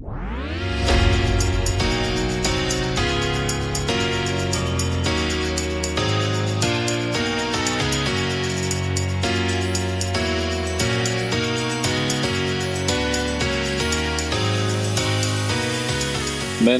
Men 0.00 0.10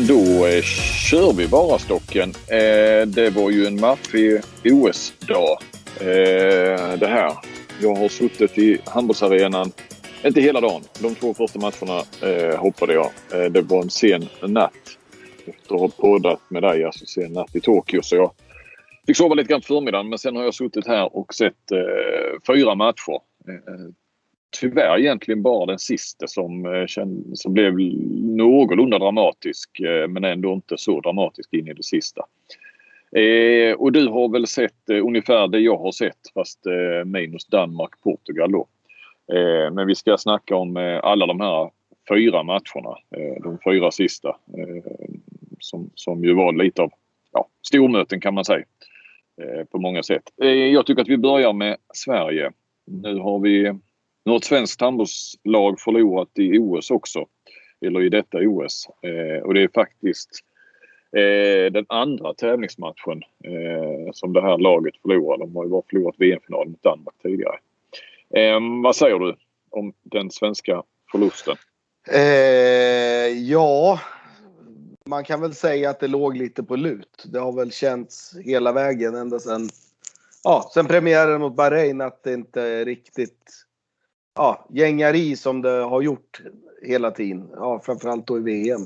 då 0.07 0.47
eh, 0.47 0.63
kör 1.11 1.33
vi 1.33 1.49
bara 1.49 1.79
stocken. 1.79 2.35
Eh, 2.47 3.07
det 3.07 3.31
var 3.37 3.51
ju 3.51 3.67
en 3.67 3.81
maffig 3.81 4.41
OS-dag 4.65 5.59
eh, 6.01 6.99
det 6.99 7.07
här. 7.07 7.33
Jag 7.83 7.95
har 7.95 8.09
suttit 8.09 8.59
i 8.59 8.79
handbollsarenan, 8.87 9.73
inte 10.29 10.41
hela 10.41 10.61
dagen. 10.61 10.83
De 11.03 11.15
två 11.15 11.35
första 11.35 11.59
matcherna 11.59 12.03
eh, 12.23 12.59
hoppade 12.59 12.95
jag. 12.95 13.11
Eh, 13.35 13.51
det 13.51 13.63
var 13.63 13.83
en 13.83 13.91
sen 13.91 14.29
natt. 14.43 14.99
Efter 15.47 15.75
att 15.75 15.81
ha 15.81 15.89
poddat 15.89 16.41
med 16.49 16.63
dig, 16.63 16.85
alltså 16.85 17.07
sen 17.07 17.33
natt 17.33 17.57
i 17.57 17.61
Tokyo. 17.61 18.03
Så 18.03 18.17
jag 18.17 18.31
fick 19.07 19.17
sova 19.17 19.35
lite 19.35 19.49
grann 19.49 19.61
på 19.61 19.67
förmiddagen 19.67 20.09
men 20.09 20.19
sen 20.19 20.37
har 20.37 20.45
jag 20.45 20.55
suttit 20.55 20.87
här 20.87 21.17
och 21.17 21.35
sett 21.35 21.73
eh, 21.73 22.41
fyra 22.47 22.75
matcher. 22.75 23.21
Eh, 23.49 23.93
tyvärr 24.61 24.99
egentligen 24.99 25.43
bara 25.43 25.67
den 25.67 25.79
sista 25.79 26.27
som, 26.27 26.67
eh, 26.67 26.87
som 27.35 27.55
blev 27.55 27.75
någorlunda 28.37 28.99
dramatisk 28.99 29.81
eh, 29.81 30.09
men 30.09 30.25
ändå 30.25 30.53
inte 30.53 30.75
så 30.79 31.01
dramatisk 31.01 31.53
in 31.53 31.69
i 31.69 31.75
det 31.75 31.85
sista. 31.85 32.23
Eh, 33.17 33.73
och 33.73 33.93
du 33.93 34.09
har 34.09 34.29
väl 34.29 34.47
sett 34.47 34.91
eh, 34.91 35.07
ungefär 35.07 35.49
det 35.49 35.59
jag 35.59 35.77
har 35.79 35.93
sett 35.93 36.33
fast 36.35 36.67
eh, 36.67 37.05
minus 37.05 37.47
Danmark, 37.47 37.91
Portugal 38.03 38.53
då. 38.53 38.67
Eh, 39.33 39.71
men 39.73 39.87
vi 39.87 39.95
ska 39.95 40.19
snacka 40.19 40.57
om 40.57 40.77
eh, 40.77 41.01
alla 41.03 41.27
de 41.27 41.41
här 41.41 41.71
fyra 42.09 42.43
matcherna, 42.43 42.99
eh, 43.17 43.43
de 43.43 43.59
fyra 43.65 43.91
sista. 43.91 44.29
Eh, 44.29 44.85
som, 45.59 45.91
som 45.95 46.25
ju 46.25 46.35
var 46.35 46.53
lite 46.53 46.83
av 46.83 46.93
ja, 47.33 47.49
stormöten 47.67 48.21
kan 48.21 48.35
man 48.35 48.45
säga. 48.45 48.65
Eh, 49.43 49.65
på 49.65 49.79
många 49.79 50.03
sätt. 50.03 50.23
jag 50.73 50.87
tycker 50.87 51.03
att 51.03 51.09
vi 51.09 51.19
börjar 51.19 51.53
med 51.53 51.77
Sverige. 51.95 52.51
Nu 52.87 53.19
har 53.19 53.39
vi 53.39 53.73
nu 54.25 54.33
har 54.33 54.37
ett 54.37 54.45
svenskt 54.45 54.81
handbollslag 54.81 55.81
förlorat 55.81 56.29
i 56.35 56.59
OS 56.59 56.91
också. 56.91 57.27
Eller 57.81 58.03
i 58.03 58.09
detta 58.09 58.39
OS. 58.39 58.89
Eh, 59.03 59.43
och 59.43 59.55
det 59.55 59.63
är 59.63 59.69
faktiskt 59.75 60.31
eh, 61.17 61.73
den 61.73 61.87
andra 61.89 62.35
tävlingsmatchen 62.35 63.23
eh, 63.45 64.13
som 64.13 64.33
det 64.33 64.43
här 64.43 64.59
laget 64.59 64.95
förlorar. 65.03 65.39
De 65.39 65.57
har 65.57 65.65
ju 65.65 65.71
bara 65.71 65.83
förlorat 65.91 66.15
VM-finalen 66.19 66.71
mot 66.71 66.83
Danmark 66.83 67.15
tidigare. 67.23 67.59
Eh, 68.35 68.59
vad 68.83 68.97
säger 68.97 69.19
du 69.19 69.37
om 69.71 69.93
den 70.03 70.31
svenska 70.31 70.83
förlusten? 71.13 71.57
Eh, 72.09 73.29
ja, 73.29 74.01
man 75.07 75.25
kan 75.25 75.41
väl 75.41 75.55
säga 75.55 75.91
att 75.91 76.01
det 76.01 76.09
låg 76.09 76.37
lite 76.37 76.63
på 76.63 76.77
lut. 76.77 77.25
Det 77.33 77.39
har 77.39 77.53
väl 77.53 77.73
känts 77.73 78.37
hela 78.45 78.73
vägen 78.73 79.15
ända 79.15 79.39
sedan, 79.39 79.69
ja, 80.45 80.71
sen 80.75 80.87
premiären 80.87 81.41
mot 81.41 81.57
Bahrain 81.57 82.01
att 82.01 82.23
det 82.23 82.33
inte 82.35 82.85
riktigt 82.85 83.67
ja, 84.35 84.67
gängar 84.71 85.15
i 85.15 85.37
som 85.37 85.63
det 85.63 85.71
har 85.71 86.03
gjort 86.03 86.43
hela 86.83 87.11
tiden. 87.11 87.49
Ja, 87.53 87.81
framförallt 87.85 88.27
då 88.27 88.39
i 88.39 88.41
VM. 88.41 88.81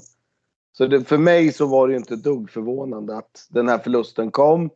Så 0.73 0.87
det, 0.87 1.05
för 1.05 1.19
mig 1.19 1.53
så 1.53 1.67
var 1.67 1.89
det 1.89 1.93
ju 1.93 1.99
inte 1.99 2.15
ett 2.15 2.25
dugg 2.25 2.51
förvånande 2.51 3.17
att 3.17 3.47
den 3.51 3.69
här 3.69 3.79
förlusten 3.79 4.31
kom. 4.31 4.71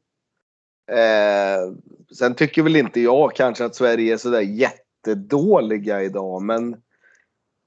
Eh, 0.89 1.73
sen 2.19 2.35
tycker 2.35 2.63
väl 2.63 2.77
inte 2.77 3.01
jag 3.01 3.35
kanske 3.35 3.65
att 3.65 3.75
Sverige 3.75 4.13
är 4.13 4.17
sådär 4.17 4.41
jättedåliga 4.41 6.03
idag 6.03 6.43
men 6.43 6.73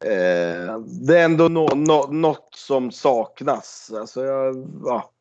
eh, 0.05 0.79
det 0.79 1.19
är 1.19 1.25
ändå 1.25 1.47
no, 1.47 1.75
no, 1.75 2.11
något 2.11 2.55
som 2.55 2.91
saknas. 2.91 3.91
Alltså 3.95 4.25
jag, 4.25 4.67
ja, 4.85 5.11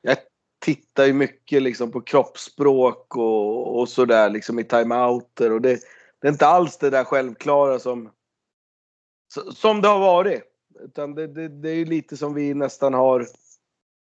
jag 0.00 0.16
tittar 0.58 1.04
ju 1.04 1.12
mycket 1.12 1.62
liksom 1.62 1.92
på 1.92 2.00
kroppsspråk 2.00 3.16
och, 3.16 3.78
och 3.78 3.88
sådär 3.88 4.30
liksom 4.30 4.58
i 4.58 4.64
timeouter 4.64 5.52
och 5.52 5.60
det, 5.60 5.80
det 6.20 6.28
är 6.28 6.32
inte 6.32 6.46
alls 6.46 6.78
det 6.78 6.90
där 6.90 7.04
självklara 7.04 7.78
som, 7.78 8.10
som 9.54 9.80
det 9.80 9.88
har 9.88 9.98
varit. 9.98 10.42
Utan 10.80 11.14
det, 11.14 11.26
det, 11.26 11.48
det 11.48 11.70
är 11.70 11.84
lite 11.84 12.16
som 12.16 12.34
vi 12.34 12.54
nästan 12.54 12.94
har 12.94 13.26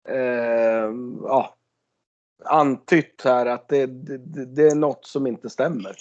eh, 0.09 0.91
ja, 1.23 1.56
antytt 2.45 3.21
här 3.23 3.45
att 3.45 3.67
det, 3.69 3.85
det, 3.85 4.45
det, 4.45 4.67
är 4.67 4.75
något 4.75 5.05
som 5.05 5.27
inte 5.27 5.49
stämmer. 5.49 5.95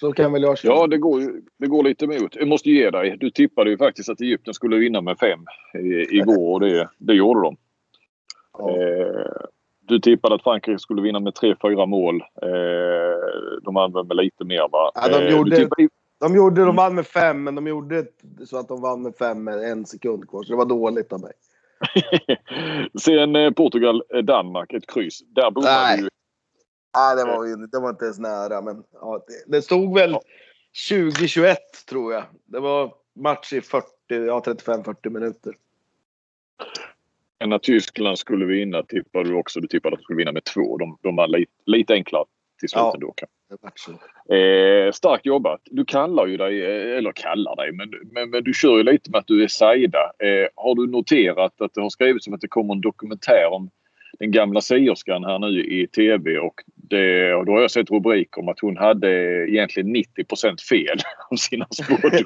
Så 0.00 0.12
kan 0.12 0.32
väl 0.32 0.42
jag 0.42 0.58
känna. 0.58 0.74
Ja, 0.74 0.86
det 0.86 0.98
går, 0.98 1.22
det 1.56 1.66
går 1.66 1.82
lite 1.82 2.04
emot. 2.04 2.36
Jag 2.36 2.48
måste 2.48 2.70
ge 2.70 2.90
dig. 2.90 3.16
Du 3.20 3.30
tippade 3.30 3.70
ju 3.70 3.78
faktiskt 3.78 4.08
att 4.08 4.20
Egypten 4.20 4.54
skulle 4.54 4.76
vinna 4.76 5.00
med 5.00 5.18
fem 5.18 5.40
igår 6.10 6.52
och 6.52 6.60
det, 6.60 6.88
det 6.98 7.14
gjorde 7.14 7.40
de. 7.40 7.56
Ja. 8.58 8.70
Eh, 8.70 9.46
du 9.86 10.00
tippade 10.00 10.34
att 10.34 10.42
Frankrike 10.42 10.78
skulle 10.78 11.02
vinna 11.02 11.20
med 11.20 11.32
3-4 11.32 11.86
mål. 11.86 12.22
Eh, 12.42 13.60
de 13.62 13.74
vann 13.74 13.92
med 13.92 14.16
lite 14.16 14.44
mer 14.44 14.68
va? 14.72 14.90
Ja, 14.94 15.08
de, 15.08 15.26
eh, 15.26 15.32
gjorde, 15.32 15.56
tippade... 15.56 15.88
de 16.20 16.34
gjorde, 16.34 16.64
de 16.64 16.76
vann 16.76 16.94
med 16.94 17.06
fem 17.06 17.44
men 17.44 17.54
de 17.54 17.66
gjorde 17.66 18.04
så 18.44 18.58
att 18.58 18.68
de 18.68 18.80
vann 18.80 19.02
med 19.02 19.16
fem 19.16 19.44
med 19.44 19.58
en 19.58 19.86
sekund 19.86 20.28
kvar. 20.28 20.42
Så 20.42 20.52
det 20.52 20.56
var 20.56 20.66
dåligt 20.66 21.12
av 21.12 21.20
mig. 21.20 21.32
Sen 23.00 23.36
eh, 23.36 23.50
Portugal-Danmark, 23.50 24.72
ett 24.72 24.86
kryss. 24.86 25.20
Där 25.20 25.50
bommade 25.50 25.96
du. 25.96 26.08
Nej, 26.96 27.16
det 27.16 27.24
var, 27.24 27.46
ju, 27.46 27.56
det 27.56 27.80
var 27.80 27.90
inte 27.90 28.04
ens 28.04 28.18
nära. 28.18 28.62
Men, 28.62 28.84
ja, 28.92 29.24
det, 29.26 29.56
det 29.56 29.62
stod 29.62 29.94
väl 29.94 30.10
ja. 30.10 30.22
2021 30.88 31.58
tror 31.88 32.12
jag. 32.12 32.24
Det 32.44 32.60
var 32.60 32.94
match 33.14 33.52
i 33.52 33.60
40, 33.60 33.86
ja, 34.08 34.42
35-40 34.46 35.10
minuter 35.10 35.54
när 37.46 37.58
Tyskland 37.58 38.18
skulle 38.18 38.44
vinna 38.44 38.82
tippade 38.82 39.28
du 39.28 39.34
också. 39.34 39.60
Du 39.60 39.68
tippade 39.68 39.94
att 39.94 40.00
de 40.00 40.02
skulle 40.02 40.16
vinna 40.16 40.32
med 40.32 40.44
två. 40.44 40.76
De, 40.78 40.98
de 41.02 41.16
var 41.16 41.28
lite, 41.28 41.52
lite 41.66 41.92
enklare 41.92 42.24
till 42.60 42.68
slut 42.68 42.82
ja, 42.82 42.96
då. 43.00 43.14
Eh, 44.30 44.92
starkt 44.92 45.26
jobbat. 45.26 45.60
Du 45.64 45.84
kallar 45.84 46.26
ju 46.26 46.36
dig, 46.36 46.62
eh, 46.64 46.98
eller 46.98 47.12
kallar 47.12 47.56
dig, 47.56 47.72
men, 47.72 47.90
men, 48.12 48.30
men, 48.30 48.44
du 48.44 48.54
kör 48.54 48.76
ju 48.76 48.82
lite 48.82 49.10
med 49.10 49.18
att 49.18 49.26
du 49.26 49.42
är 49.42 49.48
Saida. 49.48 50.12
Eh, 50.18 50.48
har 50.54 50.74
du 50.74 50.86
noterat 50.86 51.60
att 51.60 51.74
det 51.74 51.80
har 51.80 51.90
skrivits 51.90 52.26
om 52.26 52.34
att 52.34 52.40
det 52.40 52.48
kommer 52.48 52.74
en 52.74 52.80
dokumentär 52.80 53.48
om 53.50 53.70
den 54.18 54.30
gamla 54.30 54.60
sierskan 54.60 55.24
här 55.24 55.38
nu 55.38 55.64
i 55.64 55.86
tv 55.86 56.38
och, 56.38 56.54
det, 56.74 57.34
och 57.34 57.46
då 57.46 57.52
har 57.52 57.60
jag 57.60 57.70
sett 57.70 57.90
rubriker 57.90 58.40
om 58.40 58.48
att 58.48 58.60
hon 58.60 58.76
hade 58.76 59.08
egentligen 59.50 59.96
90% 59.96 60.60
fel 60.68 60.98
om 61.30 61.36
sina 61.36 61.66
spådomar. 61.70 62.24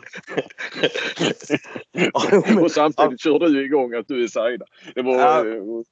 och 2.63 2.71
samtidigt 2.71 3.21
kör 3.21 3.39
du 3.39 3.65
igång 3.65 3.95
att 3.95 4.09
du 4.09 4.23
är 4.23 4.27
Saida. 4.27 4.67
Det 4.95 5.03
var 5.03 5.15
ja. 5.15 5.45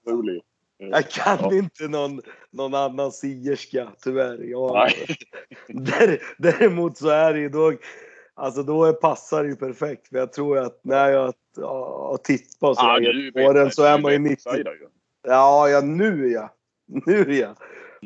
roligt. 0.08 0.44
Jag 0.78 1.10
kan 1.10 1.38
ja. 1.40 1.54
inte 1.54 1.88
någon, 1.88 2.20
någon 2.50 2.74
annan 2.74 3.12
sierska 3.12 3.92
tyvärr. 4.02 4.42
Jag, 4.42 4.92
däremot 6.38 6.98
så 6.98 7.08
är 7.08 7.34
det 7.34 7.40
ju 7.40 7.48
då, 7.48 7.72
alltså 8.34 8.62
då 8.62 8.92
passar 8.92 9.42
det 9.42 9.48
ju 9.48 9.56
perfekt. 9.56 10.08
För 10.08 10.18
jag 10.18 10.32
tror 10.32 10.58
att 10.58 10.80
när 10.82 11.08
jag 11.08 11.32
har 11.56 12.16
tippat 12.16 12.76
så 12.76 12.82
ah, 12.82 13.00
på 13.44 13.52
den 13.52 13.70
så 13.70 13.82
är 13.82 13.98
man 13.98 14.12
ju 14.12 14.18
90. 14.18 14.52
Ja, 15.22 15.68
ja 15.68 15.80
nu 15.80 16.28
ja. 16.28 16.52
Nu 16.86 17.34
ja. 17.34 17.54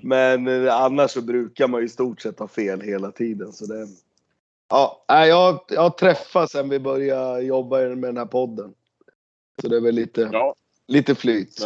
Men 0.02 0.66
eh, 0.66 0.76
annars 0.76 1.10
så 1.10 1.22
brukar 1.22 1.68
man 1.68 1.80
ju 1.80 1.86
i 1.86 1.88
stort 1.88 2.20
sett 2.20 2.38
ha 2.38 2.48
fel 2.48 2.80
hela 2.80 3.10
tiden. 3.10 3.52
Så 3.52 3.66
det, 3.66 3.86
ja, 4.68 5.04
jag, 5.06 5.60
jag 5.68 5.80
har 5.80 5.90
träffat 5.90 6.50
sen 6.50 6.68
vi 6.68 6.78
började 6.78 7.40
jobba 7.40 7.78
med 7.78 8.02
den 8.02 8.16
här 8.16 8.26
podden. 8.26 8.74
Så 9.62 9.68
det 9.68 9.76
är 9.76 9.80
väl 9.80 9.94
lite, 9.94 10.30
ja. 10.32 10.54
lite 10.86 11.14
flyt. 11.14 11.60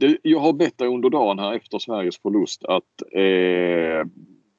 Du, 0.00 0.18
jag 0.22 0.40
har 0.40 0.52
bett 0.52 0.78
dig 0.78 0.88
under 0.88 1.10
dagen 1.10 1.38
här 1.38 1.54
efter 1.54 1.78
Sveriges 1.78 2.22
förlust 2.22 2.64
att 2.64 3.02
eh, 3.12 4.06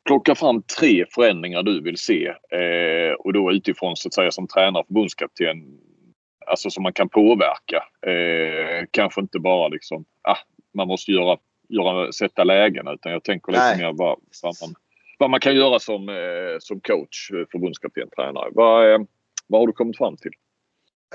plocka 0.05 0.35
fram 0.35 0.63
tre 0.79 1.05
förändringar 1.09 1.63
du 1.63 1.81
vill 1.81 1.97
se. 1.97 2.27
Eh, 2.27 3.13
och 3.19 3.33
då 3.33 3.51
utifrån 3.51 3.95
så 3.95 4.07
att 4.07 4.13
säga 4.13 4.31
som 4.31 4.47
tränare 4.47 4.81
och 4.81 4.87
förbundskapten 4.87 5.57
alltså 6.47 6.69
som 6.69 6.83
man 6.83 6.93
kan 6.93 7.09
påverka. 7.09 7.83
Eh, 8.07 8.85
kanske 8.91 9.21
inte 9.21 9.39
bara 9.39 9.67
liksom, 9.67 10.05
ah, 10.21 10.37
man 10.73 10.87
måste 10.87 11.11
göra, 11.11 11.37
göra, 11.69 12.11
sätta 12.11 12.43
lägen 12.43 12.87
utan 12.87 13.11
jag 13.11 13.23
tänker 13.23 13.51
lite 13.51 13.63
Nej. 13.63 13.77
mer 13.77 13.93
vad, 13.93 14.19
vad, 14.43 14.55
man, 14.61 14.73
vad 15.19 15.29
man 15.29 15.39
kan 15.39 15.55
göra 15.55 15.79
som, 15.79 16.09
eh, 16.09 16.59
som 16.59 16.79
coach, 16.79 17.31
förbundskapten, 17.51 18.09
tränare. 18.15 18.49
Vad, 18.51 18.93
eh, 18.93 18.99
vad 19.47 19.61
har 19.61 19.67
du 19.67 19.73
kommit 19.73 19.97
fram 19.97 20.17
till? 20.17 20.31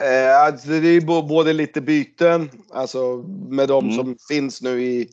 Eh, 0.01 0.41
alltså 0.41 0.69
det 0.69 0.89
är 0.89 1.23
både 1.23 1.53
lite 1.53 1.81
byten, 1.81 2.51
alltså 2.71 3.25
med 3.49 3.69
de 3.69 3.85
mm. 3.85 3.97
som 3.97 4.17
finns 4.29 4.63
nu 4.63 4.83
i, 4.83 5.09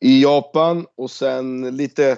i 0.00 0.22
Japan 0.22 0.86
och 0.94 1.10
sen 1.10 1.76
lite, 1.76 2.16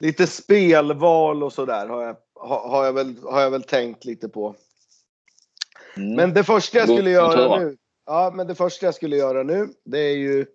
lite 0.00 0.26
spelval 0.26 1.42
och 1.42 1.52
sådär 1.52 1.88
har 1.88 2.02
jag, 2.02 2.16
har, 2.34 2.84
jag 2.84 2.92
väl, 2.92 3.16
har 3.22 3.40
jag 3.40 3.50
väl 3.50 3.62
tänkt 3.62 4.04
lite 4.04 4.28
på. 4.28 4.54
Mm. 5.96 6.14
Men 6.14 6.34
det 6.34 6.44
första 6.44 6.78
jag 6.78 6.88
skulle 6.88 7.10
göra 7.10 7.58
nu. 7.58 7.76
Ja, 8.06 8.32
men 8.34 8.46
det 8.46 8.54
första 8.54 8.86
jag 8.86 8.94
skulle 8.94 9.16
göra 9.16 9.42
nu, 9.42 9.68
det 9.84 9.98
är 9.98 10.16
ju 10.16 10.46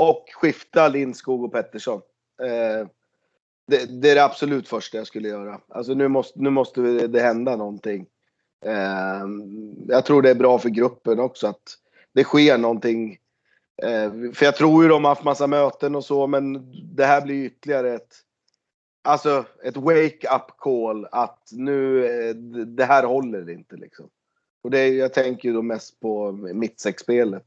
och 0.00 0.24
skifta 0.34 0.88
Lindskog 0.88 1.44
och 1.44 1.52
Pettersson. 1.52 2.00
Eh, 2.42 2.86
det, 3.66 4.02
det, 4.02 4.10
är 4.10 4.14
det 4.14 4.24
absolut 4.24 4.68
första 4.68 4.98
jag 4.98 5.06
skulle 5.06 5.28
göra. 5.28 5.60
Alltså 5.68 5.94
nu 5.94 6.08
måste, 6.08 6.38
nu 6.38 6.50
måste 6.50 6.80
det 7.06 7.20
hända 7.20 7.56
någonting. 7.56 8.06
Eh, 8.64 9.26
jag 9.88 10.04
tror 10.04 10.22
det 10.22 10.30
är 10.30 10.34
bra 10.34 10.58
för 10.58 10.68
gruppen 10.68 11.20
också 11.20 11.46
att 11.46 11.76
det 12.12 12.24
sker 12.24 12.58
någonting. 12.58 13.18
Eh, 13.82 14.32
för 14.32 14.44
jag 14.44 14.56
tror 14.56 14.82
ju 14.82 14.88
de 14.88 15.04
har 15.04 15.10
haft 15.10 15.24
massa 15.24 15.46
möten 15.46 15.94
och 15.94 16.04
så, 16.04 16.26
men 16.26 16.72
det 16.96 17.04
här 17.04 17.20
blir 17.20 17.44
ytterligare 17.44 17.94
ett 17.94 18.14
Alltså 19.04 19.44
ett 19.64 19.76
wake-up 19.76 20.56
call 20.58 21.06
att 21.12 21.48
nu, 21.52 22.06
eh, 22.06 22.34
det 22.66 22.84
här 22.84 23.04
håller 23.04 23.50
inte 23.50 23.76
liksom. 23.76 24.08
Och 24.64 24.70
det, 24.70 24.88
jag 24.88 25.12
tänker 25.12 25.48
ju 25.48 25.54
då 25.54 25.62
mest 25.62 26.00
på 26.00 26.32
mittsexspelet. 26.32 27.44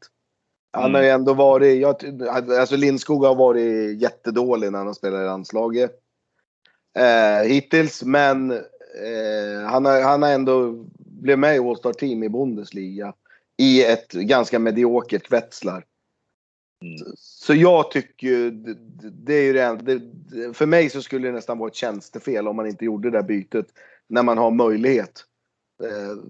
Han 0.71 0.93
har 0.93 1.01
ju 1.01 1.09
ändå 1.09 1.33
varit, 1.33 1.81
jag, 1.81 1.95
alltså 2.51 2.75
Lindskog 2.75 3.25
har 3.25 3.35
varit 3.35 4.01
jättedålig 4.01 4.71
när 4.71 4.79
han 4.85 4.95
spelar 4.95 5.21
i 5.21 5.25
landslaget. 5.25 5.91
Eh, 6.97 7.47
hittills, 7.47 8.03
men 8.03 8.51
eh, 8.51 9.65
han, 9.65 9.85
har, 9.85 10.01
han 10.01 10.23
har 10.23 10.29
ändå 10.29 10.85
blivit 11.25 11.39
med 11.39 11.55
i 11.55 11.59
All-Star 11.59 11.93
Team 11.93 12.23
i 12.23 12.29
Bundesliga. 12.29 13.13
I 13.57 13.83
ett 13.83 14.11
ganska 14.11 14.59
mediokert 14.59 15.31
Wetzlar. 15.31 15.85
Mm. 16.83 17.13
Så 17.17 17.53
jag 17.53 17.91
tycker 17.91 18.27
ju, 18.27 18.51
det, 18.51 18.73
det 19.09 19.33
är 19.33 19.43
ju 19.43 19.53
det, 19.53 20.01
för 20.53 20.65
mig 20.65 20.89
så 20.89 21.01
skulle 21.01 21.27
det 21.27 21.33
nästan 21.33 21.57
vara 21.57 21.69
ett 21.69 21.75
tjänstefel 21.75 22.47
om 22.47 22.55
man 22.55 22.67
inte 22.67 22.85
gjorde 22.85 23.11
det 23.11 23.17
där 23.17 23.23
bytet. 23.23 23.65
När 24.07 24.23
man 24.23 24.37
har 24.37 24.51
möjlighet. 24.51 25.23
Eh, 25.83 26.23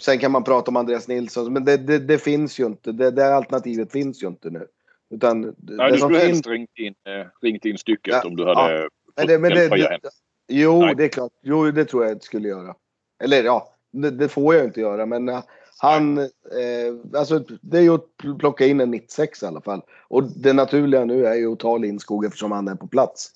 sen 0.00 0.18
kan 0.18 0.32
man 0.32 0.44
prata 0.44 0.70
om 0.70 0.76
Andreas 0.76 1.08
Nilsson, 1.08 1.52
men 1.52 1.64
det, 1.64 1.76
det, 1.76 1.98
det 1.98 2.18
finns 2.18 2.60
ju 2.60 2.66
inte. 2.66 2.92
Det, 2.92 3.10
det 3.10 3.34
alternativet 3.34 3.92
finns 3.92 4.22
ju 4.22 4.26
inte 4.26 4.50
nu. 4.50 4.66
Utan 5.14 5.40
Nej, 5.40 5.92
du 5.92 5.98
skulle 5.98 6.18
helst 6.18 6.46
ringt 6.46 6.78
in, 6.78 6.94
äh, 7.08 7.26
ringt 7.42 7.64
in 7.64 7.78
stycket 7.78 8.14
ja, 8.14 8.28
om 8.28 8.36
du 8.36 8.44
hade 8.46 8.80
ja. 8.80 8.88
men 9.16 9.26
det, 9.26 9.38
men 9.38 9.50
det, 9.50 10.00
Jo, 10.48 10.80
Nej. 10.80 10.94
det 10.94 11.04
är 11.04 11.08
klart. 11.08 11.32
Jo, 11.42 11.70
det 11.70 11.84
tror 11.84 12.04
jag 12.04 12.16
att 12.16 12.22
skulle 12.22 12.48
göra. 12.48 12.74
Eller 13.22 13.44
ja, 13.44 13.76
det, 13.90 14.10
det 14.10 14.28
får 14.28 14.54
jag 14.54 14.64
inte 14.64 14.80
göra, 14.80 15.06
men 15.06 15.28
uh, 15.28 15.40
han, 15.82 16.18
eh, 16.18 17.18
alltså 17.18 17.44
det 17.60 17.78
är 17.78 17.82
ju 17.82 17.94
att 17.94 18.38
plocka 18.38 18.66
in 18.66 18.80
en 18.80 18.90
96 18.90 19.42
i 19.42 19.46
alla 19.46 19.60
fall. 19.60 19.82
Och 20.08 20.22
det 20.22 20.52
naturliga 20.52 21.04
nu 21.04 21.26
är 21.26 21.34
ju 21.34 21.52
att 21.52 21.58
ta 21.58 21.76
Lindskog 21.76 22.24
eftersom 22.24 22.52
han 22.52 22.68
är 22.68 22.74
på 22.74 22.86
plats. 22.86 23.30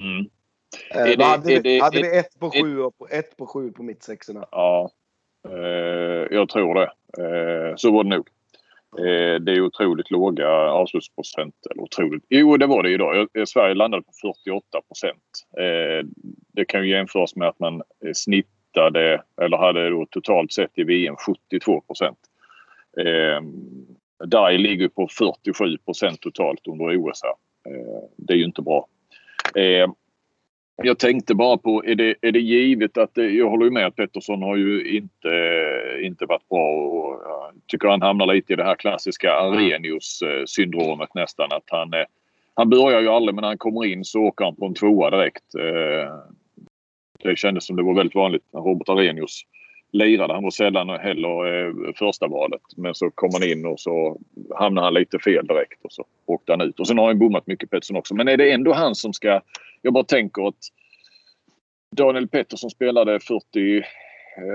Mm. 0.00 0.26
Eh, 0.94 1.18
det, 1.18 1.24
hade, 1.24 1.60
det, 1.60 1.78
hade 1.78 2.02
vi 2.02 2.18
ett 2.18 2.38
på 2.38 2.50
sju 2.50 2.80
och 2.80 3.10
ett 3.10 3.36
på 3.36 3.46
sju 3.46 3.72
på 3.72 3.82
mittsexorna? 3.82 4.46
Ja, 4.50 4.90
eh, 5.48 6.36
jag 6.36 6.48
tror 6.48 6.74
det. 6.74 6.90
Eh, 7.18 7.76
så 7.76 7.92
var 7.92 8.04
det 8.04 8.10
nog. 8.10 8.28
Eh, 8.98 9.40
det 9.40 9.52
är 9.52 9.60
otroligt 9.60 10.10
låga 10.10 10.48
avslutsprocent. 10.50 11.54
Eller 11.70 11.82
otroligt. 11.82 12.24
Jo, 12.28 12.56
det 12.56 12.66
var 12.66 12.82
det 12.82 12.90
idag. 12.90 13.28
Sverige 13.46 13.74
landade 13.74 14.02
på 14.02 14.12
48 14.22 14.80
procent. 14.88 15.46
Eh, 15.58 16.06
det 16.52 16.64
kan 16.64 16.82
ju 16.82 16.90
jämföras 16.90 17.36
med 17.36 17.48
att 17.48 17.58
man 17.58 17.82
snitt 18.14 18.55
hittade, 18.76 19.22
eller 19.42 19.56
hade 19.56 19.90
då 19.90 20.06
totalt 20.06 20.52
sett 20.52 20.70
i 20.74 20.84
VM 20.84 21.16
72 21.16 21.80
procent. 21.80 22.18
Eh, 23.00 23.42
Dai 24.26 24.58
ligger 24.58 24.88
på 24.88 25.08
47 25.08 25.78
procent 25.78 26.20
totalt 26.20 26.66
under 26.66 26.96
OS 26.96 27.20
här. 27.22 27.72
Eh, 27.72 28.02
det 28.16 28.32
är 28.32 28.36
ju 28.36 28.44
inte 28.44 28.62
bra. 28.62 28.86
Eh, 29.54 29.88
jag 30.82 30.98
tänkte 30.98 31.34
bara 31.34 31.56
på, 31.56 31.84
är 31.84 31.94
det, 31.94 32.14
är 32.20 32.32
det 32.32 32.40
givet 32.40 32.98
att, 32.98 33.14
det, 33.14 33.30
jag 33.30 33.50
håller 33.50 33.64
ju 33.64 33.70
med 33.70 33.86
att 33.86 33.96
Pettersson 33.96 34.42
har 34.42 34.56
ju 34.56 34.96
inte, 34.96 35.30
inte 36.02 36.26
varit 36.26 36.48
bra 36.48 36.68
och 36.68 37.22
jag 37.24 37.52
tycker 37.66 37.88
han 37.88 38.02
hamnar 38.02 38.34
lite 38.34 38.52
i 38.52 38.56
det 38.56 38.64
här 38.64 38.74
klassiska 38.74 39.32
Arrhenius-syndromet 39.32 41.14
nästan. 41.14 41.52
Att 41.52 41.64
han, 41.66 41.94
eh, 41.94 42.04
han 42.54 42.70
börjar 42.70 43.00
ju 43.00 43.08
aldrig 43.08 43.34
men 43.34 43.42
när 43.42 43.48
han 43.48 43.58
kommer 43.58 43.84
in 43.84 44.04
så 44.04 44.20
åker 44.20 44.44
han 44.44 44.56
på 44.56 44.66
en 44.66 44.74
tvåa 44.74 45.10
direkt. 45.10 45.54
Eh, 45.54 46.12
det 47.26 47.36
kändes 47.36 47.66
som 47.66 47.76
det 47.76 47.82
var 47.82 47.94
väldigt 47.94 48.14
vanligt 48.14 48.42
när 48.52 48.60
Robert 48.60 48.88
Arrhenius 48.88 49.42
lirade. 49.92 50.34
Han 50.34 50.42
var 50.42 50.50
sällan 50.50 50.88
heller 50.88 51.66
eh, 51.66 51.92
första 51.94 52.26
valet. 52.26 52.62
Men 52.76 52.94
så 52.94 53.10
kom 53.10 53.30
han 53.32 53.42
in 53.42 53.66
och 53.66 53.80
så 53.80 54.20
hamnade 54.54 54.86
han 54.86 54.94
lite 54.94 55.18
fel 55.18 55.46
direkt 55.46 55.84
och 55.84 55.92
så 55.92 56.04
åkte 56.26 56.52
han 56.52 56.60
ut. 56.60 56.80
Och 56.80 56.86
sen 56.86 56.98
har 56.98 57.06
han 57.06 57.18
bommat 57.18 57.46
mycket 57.46 57.70
Pettersson 57.70 57.96
också. 57.96 58.14
Men 58.14 58.28
är 58.28 58.36
det 58.36 58.52
ändå 58.52 58.72
han 58.72 58.94
som 58.94 59.12
ska... 59.12 59.40
Jag 59.82 59.92
bara 59.92 60.04
tänker 60.04 60.48
att 60.48 60.68
Daniel 61.96 62.28
Pettersson 62.28 62.70
spelade 62.70 63.20
40... 63.20 63.76
Eh, 63.76 63.82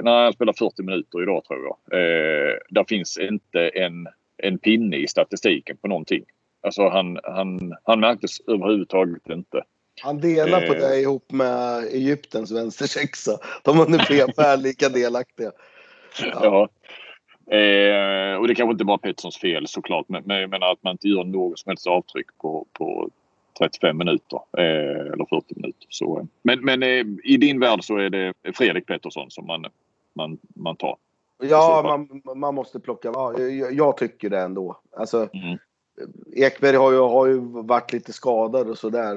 nej, 0.03 0.23
han 0.23 0.33
spelade 0.33 0.57
40 0.57 0.83
minuter 0.83 1.23
idag 1.23 1.43
tror 1.45 1.59
jag. 1.63 1.99
Eh, 1.99 2.57
där 2.69 2.83
finns 2.87 3.17
inte 3.17 3.67
en, 3.67 4.07
en 4.37 4.57
pinne 4.57 4.97
i 4.97 5.07
statistiken 5.07 5.77
på 5.77 5.87
någonting. 5.87 6.23
Alltså 6.63 6.89
han, 6.89 7.19
han, 7.23 7.75
han 7.83 7.99
märktes 7.99 8.39
överhuvudtaget 8.47 9.29
inte. 9.29 9.61
Han 10.01 10.19
delar 10.19 10.67
på 10.67 10.73
det 10.73 11.01
ihop 11.01 11.31
med 11.31 11.83
Egyptens 11.83 12.51
vänstersexa. 12.51 13.37
De 13.63 13.77
var 13.77 13.85
ungefär 13.85 14.57
lika 14.63 14.89
delaktiga. 14.89 15.51
Ja. 16.19 16.39
ja. 16.43 16.69
Eh, 17.55 18.35
och 18.35 18.47
det 18.47 18.55
kanske 18.55 18.71
inte 18.71 18.85
bara 18.85 18.97
Petterssons 18.97 19.37
fel 19.37 19.67
såklart. 19.67 20.05
Men, 20.09 20.23
men 20.25 20.41
jag 20.41 20.49
menar 20.49 20.71
att 20.71 20.83
man 20.83 20.91
inte 20.91 21.07
gör 21.07 21.23
något 21.23 21.59
som 21.59 21.69
helst 21.69 21.87
avtryck 21.87 22.27
på, 22.37 22.65
på 22.73 23.09
35 23.59 23.97
minuter. 23.97 24.39
Eh, 24.57 25.13
eller 25.13 25.25
40 25.29 25.45
minuter. 25.55 25.87
Så, 25.89 26.19
eh. 26.19 26.25
men 26.41 26.65
men 26.65 26.83
eh, 26.83 27.05
i 27.23 27.37
din 27.37 27.59
värld 27.59 27.83
så 27.83 27.97
är 27.97 28.09
det 28.09 28.33
Fredrik 28.55 28.85
Pettersson 28.85 29.31
som 29.31 29.47
man, 29.47 29.65
man, 30.13 30.37
man 30.55 30.75
tar. 30.75 30.97
Ja, 31.43 31.81
man, 31.83 32.39
man 32.39 32.55
måste 32.55 32.79
plocka. 32.79 33.11
Ja, 33.13 33.39
jag, 33.39 33.73
jag 33.73 33.97
tycker 33.97 34.29
det 34.29 34.39
ändå. 34.39 34.79
Alltså, 34.97 35.29
mm. 35.33 35.57
Ekberg 36.35 36.75
har 36.75 36.91
ju, 36.91 36.97
har 36.97 37.27
ju 37.27 37.39
varit 37.63 37.93
lite 37.93 38.13
skadad 38.13 38.69
och 38.69 38.77
sådär 38.77 39.15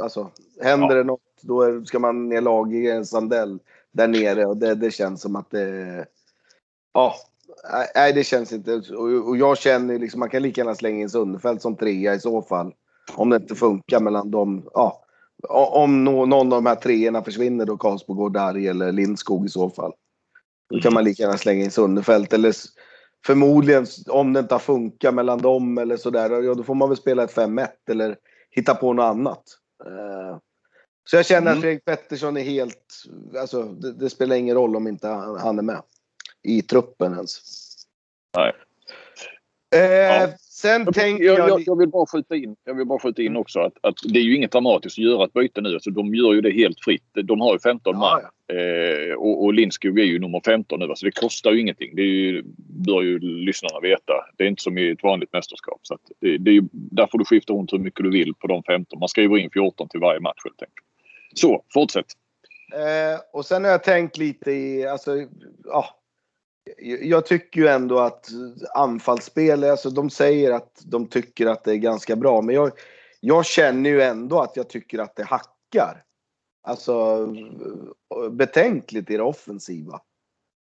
alltså, 0.00 0.30
händer 0.60 0.88
ja. 0.88 0.94
det 0.94 1.04
något 1.04 1.20
då 1.42 1.84
ska 1.84 1.98
man 1.98 2.28
ner 2.28 2.40
lag 2.40 2.74
i 2.74 2.90
en 2.90 3.06
Sandell 3.06 3.58
där 3.92 4.08
nere 4.08 4.46
och 4.46 4.56
det, 4.56 4.74
det 4.74 4.90
känns 4.90 5.20
som 5.22 5.36
att 5.36 5.50
det... 5.50 6.06
Ja, 6.94 7.14
nej 7.94 8.12
det 8.12 8.24
känns 8.24 8.52
inte. 8.52 8.74
Och, 8.74 9.28
och 9.28 9.36
jag 9.36 9.58
känner 9.58 9.98
liksom, 9.98 10.20
man 10.20 10.30
kan 10.30 10.42
lika 10.42 10.60
gärna 10.60 10.74
slänga 10.74 11.00
in 11.00 11.10
Sundefeld 11.10 11.62
som 11.62 11.76
trea 11.76 12.14
i 12.14 12.20
så 12.20 12.42
fall. 12.42 12.72
Om 13.14 13.30
det 13.30 13.36
inte 13.36 13.54
funkar 13.54 14.00
mellan 14.00 14.30
dem. 14.30 14.68
Ja, 14.74 15.04
om 15.48 16.04
någon 16.04 16.32
av 16.32 16.48
de 16.48 16.66
här 16.66 16.74
treorna 16.74 17.22
försvinner 17.22 17.66
då 17.66 17.76
Karlsborg 17.76 18.16
går 18.16 18.30
Darj 18.30 18.68
eller 18.68 18.92
Lindskog 18.92 19.46
i 19.46 19.48
så 19.48 19.70
fall. 19.70 19.92
Då 20.70 20.80
kan 20.80 20.94
man 20.94 21.04
lika 21.04 21.22
gärna 21.22 21.38
slänga 21.38 21.64
in 21.64 21.70
Sundefeld. 21.70 22.32
Eller 22.32 22.54
förmodligen 23.26 23.86
om 24.08 24.32
det 24.32 24.40
inte 24.40 24.54
har 24.54 24.60
funkat 24.60 25.14
mellan 25.14 25.38
dem 25.38 25.78
eller 25.78 25.96
sådär. 25.96 26.42
Ja, 26.42 26.54
då 26.54 26.62
får 26.62 26.74
man 26.74 26.88
väl 26.88 26.98
spela 26.98 27.24
ett 27.24 27.36
5-1 27.36 27.68
eller 27.90 28.16
hitta 28.50 28.74
på 28.74 28.92
något 28.92 29.04
annat. 29.04 29.42
Eh, 29.86 30.38
så 31.10 31.16
jag 31.16 31.26
känner 31.26 31.50
att 31.50 31.56
mm. 31.56 31.62
Fredrik 31.62 31.84
Pettersson 31.84 32.36
är 32.36 32.42
helt... 32.42 33.04
Alltså, 33.38 33.62
det, 33.62 33.92
det, 33.92 34.10
spelar 34.10 34.36
ingen 34.36 34.56
roll 34.56 34.76
om 34.76 34.88
inte 34.88 35.08
han 35.08 35.58
är 35.58 35.62
med 35.62 35.82
i 36.42 36.62
truppen 36.62 37.14
ens. 37.14 37.40
Nej. 38.36 38.54
Eh, 39.74 39.80
ja. 39.82 40.28
Sen 40.60 40.82
jag, 40.84 40.94
tänker 40.94 41.24
jag... 41.24 41.38
Jag, 41.38 41.62
jag, 41.66 41.78
vill 41.78 41.88
bara 41.88 42.06
skjuta 42.06 42.36
in, 42.36 42.56
jag 42.64 42.74
vill 42.74 42.86
bara 42.86 42.98
skjuta 42.98 43.22
in 43.22 43.36
också 43.36 43.60
att, 43.60 43.72
att 43.80 43.94
det 44.04 44.18
är 44.18 44.22
ju 44.22 44.36
inget 44.36 44.52
dramatiskt 44.52 44.98
att 44.98 45.04
göra 45.04 45.24
ett 45.24 45.32
byte 45.32 45.60
nu. 45.60 45.74
Alltså, 45.74 45.90
de 45.90 46.14
gör 46.14 46.32
ju 46.32 46.40
det 46.40 46.50
helt 46.50 46.80
fritt. 46.84 47.04
De 47.24 47.40
har 47.40 47.52
ju 47.52 47.58
15 47.58 47.98
man. 47.98 48.20
Ja. 48.46 48.54
Eh, 48.54 49.14
och, 49.14 49.44
och 49.44 49.54
Lindskog 49.54 49.98
är 49.98 50.04
ju 50.04 50.18
nummer 50.18 50.40
15 50.44 50.78
nu. 50.78 50.84
Alltså, 50.84 51.06
det 51.06 51.20
kostar 51.20 51.52
ju 51.52 51.60
ingenting. 51.60 51.96
Det 51.96 52.02
ju, 52.02 52.42
bör 52.86 53.02
ju 53.02 53.18
lyssnarna 53.18 53.80
veta. 53.80 54.12
Det 54.36 54.44
är 54.44 54.48
inte 54.48 54.62
som 54.62 54.78
i 54.78 54.90
ett 54.90 55.02
vanligt 55.02 55.32
mästerskap. 55.32 55.80
Så 55.82 55.98
det, 56.20 56.38
det, 56.38 56.50
är 56.50 56.54
ju, 56.54 56.62
där 56.72 57.06
får 57.06 57.18
du 57.18 57.24
skifta 57.24 57.52
runt 57.52 57.72
hur 57.72 57.78
mycket 57.78 58.04
du 58.04 58.10
vill 58.10 58.34
på 58.34 58.46
de 58.46 58.62
15. 58.62 58.98
Man 58.98 59.08
skriver 59.08 59.38
in 59.38 59.50
14 59.50 59.88
till 59.88 60.00
varje 60.00 60.20
match 60.20 60.40
helt 60.44 60.62
enkelt. 60.62 60.86
Så, 61.34 61.64
fortsätt. 61.74 62.06
Eh, 62.72 63.20
och 63.32 63.46
sen 63.46 63.64
har 63.64 63.70
jag 63.70 63.84
tänkt 63.84 64.16
lite 64.16 64.52
i, 64.52 64.86
alltså, 64.86 65.16
ja, 65.64 65.99
jag 67.02 67.26
tycker 67.26 67.60
ju 67.60 67.66
ändå 67.66 67.98
att 67.98 68.28
anfallsspel, 68.74 69.64
alltså 69.64 69.90
de 69.90 70.10
säger 70.10 70.52
att 70.52 70.82
de 70.84 71.06
tycker 71.06 71.46
att 71.46 71.64
det 71.64 71.72
är 71.72 71.76
ganska 71.76 72.16
bra. 72.16 72.42
Men 72.42 72.54
jag, 72.54 72.70
jag 73.20 73.46
känner 73.46 73.90
ju 73.90 74.02
ändå 74.02 74.40
att 74.40 74.56
jag 74.56 74.68
tycker 74.68 74.98
att 74.98 75.16
det 75.16 75.24
hackar. 75.24 76.04
Alltså 76.62 77.26
betänkligt 78.30 79.10
i 79.10 79.16
det 79.16 79.22
offensiva. 79.22 80.00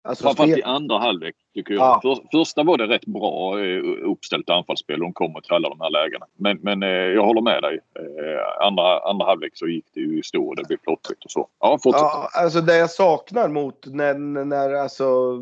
Alltså, 0.08 0.24
Framförallt 0.24 0.58
i 0.58 0.62
andra 0.62 0.98
halvlek 0.98 1.34
tycker 1.54 1.74
jag. 1.74 1.82
Ja. 1.82 2.00
För, 2.02 2.38
första 2.38 2.62
var 2.62 2.78
det 2.78 2.86
rätt 2.86 3.06
bra 3.06 3.60
eh, 3.64 4.10
uppställt 4.10 4.50
anfallsspel. 4.50 5.00
De 5.00 5.12
kommer 5.12 5.40
till 5.40 5.52
alla 5.52 5.68
de 5.68 5.80
här 5.80 5.90
lägena. 5.90 6.26
Men, 6.36 6.58
men 6.62 6.82
eh, 6.82 6.88
jag 6.88 7.24
håller 7.24 7.40
med 7.40 7.62
dig. 7.62 7.80
Eh, 7.98 8.66
andra, 8.66 8.98
andra 8.98 9.26
halvlek 9.26 9.52
så 9.54 9.66
gick 9.66 9.84
det 9.94 10.00
ju 10.00 10.18
i 10.18 10.22
stå 10.22 10.48
och 10.48 10.56
det 10.56 10.64
blev 10.68 10.76
plottrigt 10.76 11.24
och 11.24 11.30
så. 11.30 11.48
Ja, 11.60 11.78
fortsätt. 11.82 12.00
Ja, 12.02 12.28
alltså 12.32 12.60
det 12.60 12.76
jag 12.76 12.90
saknar 12.90 13.48
mot 13.48 13.86
när, 13.86 14.14
när 14.44 14.74
alltså 14.74 15.38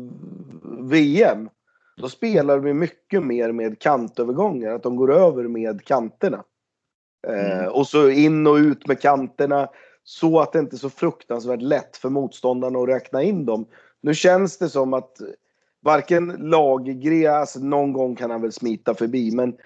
VM. 0.89 1.49
Då 1.97 2.09
spelar 2.09 2.59
vi 2.59 2.73
mycket 2.73 3.23
mer 3.23 3.51
med 3.51 3.79
kantövergångar. 3.79 4.71
Att 4.71 4.83
de 4.83 4.95
går 4.95 5.13
över 5.13 5.43
med 5.43 5.85
kanterna. 5.85 6.43
Mm. 7.27 7.59
Eh, 7.59 7.65
och 7.65 7.87
så 7.87 8.09
in 8.09 8.47
och 8.47 8.55
ut 8.55 8.87
med 8.87 9.01
kanterna. 9.01 9.69
Så 10.03 10.39
att 10.39 10.53
det 10.53 10.59
inte 10.59 10.75
är 10.75 10.77
så 10.77 10.89
fruktansvärt 10.89 11.61
lätt 11.61 11.97
för 11.97 12.09
motståndarna 12.09 12.79
att 12.79 12.89
räkna 12.89 13.23
in 13.23 13.45
dem. 13.45 13.65
Nu 14.01 14.13
känns 14.13 14.57
det 14.57 14.69
som 14.69 14.93
att 14.93 15.17
varken 15.81 16.27
Lagergren, 16.39 17.33
alltså 17.33 17.59
någon 17.59 17.93
gång 17.93 18.15
kan 18.15 18.31
han 18.31 18.41
väl 18.41 18.51
smita 18.51 18.93
förbi, 18.93 19.31
men 19.31 19.57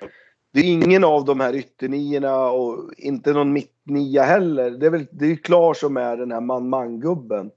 det 0.54 0.60
är 0.60 0.64
ingen 0.64 1.04
av 1.04 1.26
de 1.26 1.40
här 1.40 1.56
ytternierna 1.56 2.52
och 2.52 2.94
inte 2.98 3.34
någon 3.34 3.54
mittnia 3.54 4.24
heller. 4.24 4.72
Det 4.72 4.86
är 4.86 4.90
väl 4.90 5.08
det 5.12 5.26
är 5.26 5.36
Klar 5.36 5.74
som 5.74 5.98
är 5.98 6.18
den 6.18 6.32
här 6.32 6.42
man-man-gubben. 6.42 7.52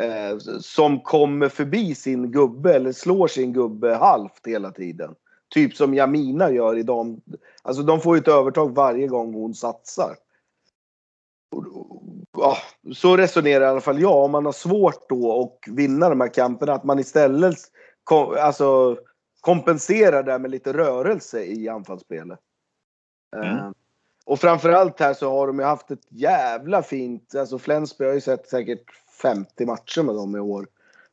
Eh, 0.00 0.38
som 0.60 1.00
kommer 1.00 1.48
förbi 1.48 1.94
sin 1.94 2.30
gubbe 2.30 2.74
eller 2.74 2.92
slår 2.92 3.28
sin 3.28 3.52
gubbe 3.52 3.94
halvt 3.94 4.46
hela 4.46 4.70
tiden. 4.70 5.14
Typ 5.48 5.76
som 5.76 5.94
Jamina 5.94 6.50
gör 6.50 6.78
i 6.78 6.82
dem. 6.82 7.20
Alltså 7.62 7.82
de 7.82 8.00
får 8.00 8.16
ju 8.16 8.20
ett 8.20 8.28
övertag 8.28 8.74
varje 8.74 9.06
gång 9.06 9.34
hon 9.34 9.54
satsar. 9.54 10.16
Ja, 12.38 12.56
så 12.94 13.16
resonerar 13.16 13.64
i 13.64 13.68
alla 13.68 13.80
fall 13.80 14.00
jag. 14.00 14.24
Om 14.24 14.30
man 14.30 14.44
har 14.44 14.52
svårt 14.52 15.08
då 15.08 15.42
att 15.42 15.74
vinna 15.74 16.08
de 16.08 16.20
här 16.20 16.34
kamperna, 16.34 16.72
att 16.72 16.84
man 16.84 16.98
istället 16.98 17.56
kom, 18.04 18.36
alltså, 18.40 18.98
kompenserar 19.40 20.22
det 20.22 20.38
med 20.38 20.50
lite 20.50 20.72
rörelse 20.72 21.44
i 21.44 21.68
anfallsspelet. 21.68 22.38
Mm. 23.36 23.56
Uh, 23.56 23.70
och 24.24 24.40
framförallt 24.40 25.00
här 25.00 25.14
så 25.14 25.30
har 25.30 25.46
de 25.46 25.58
ju 25.58 25.64
haft 25.64 25.90
ett 25.90 26.06
jävla 26.08 26.82
fint, 26.82 27.34
alltså 27.34 27.58
Flensburg 27.58 28.08
har 28.08 28.14
ju 28.14 28.20
sett 28.20 28.48
säkert 28.48 28.84
50 29.22 29.66
matcher 29.66 30.02
med 30.02 30.14
dem 30.14 30.36
i 30.36 30.40
år. 30.40 30.66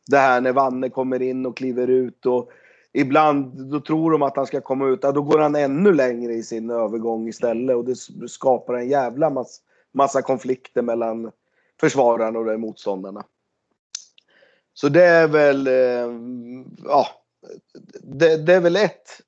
Det 0.08 0.18
här 0.18 0.42
när 0.42 0.54
Vanne 0.54 0.90
kommer 0.90 1.22
in 1.22 1.46
och 1.46 1.58
kliver 1.58 1.88
ut 1.88 2.26
och 2.26 2.50
ibland 2.94 3.72
då 3.72 3.80
tror 3.80 4.12
de 4.12 4.22
att 4.22 4.36
han 4.36 4.46
ska 4.46 4.62
komma 4.62 4.88
ut, 4.88 5.00
ja, 5.02 5.12
då 5.12 5.22
går 5.22 5.40
han 5.40 5.56
ännu 5.56 5.94
längre 5.94 6.34
i 6.34 6.44
sin 6.44 6.70
övergång 6.70 7.28
istället 7.28 7.76
och 7.76 7.86
det 7.86 7.96
skapar 8.30 8.74
en 8.74 8.90
jävla 8.90 9.30
massa, 9.30 9.62
massa 9.94 10.22
konflikter 10.22 10.82
mellan 10.82 11.32
försvararna 11.80 12.40
och 12.40 12.60
motståndarna. 12.60 13.26
Så 14.74 14.90
det 14.90 15.04
är 15.04 15.28
väl, 15.28 15.68
eh, 15.68 15.74
ja, 16.86 17.08
det, 18.02 18.38
det, 18.38 18.54
är 18.54 18.62
väl 18.62 18.76
ett, 18.76 19.22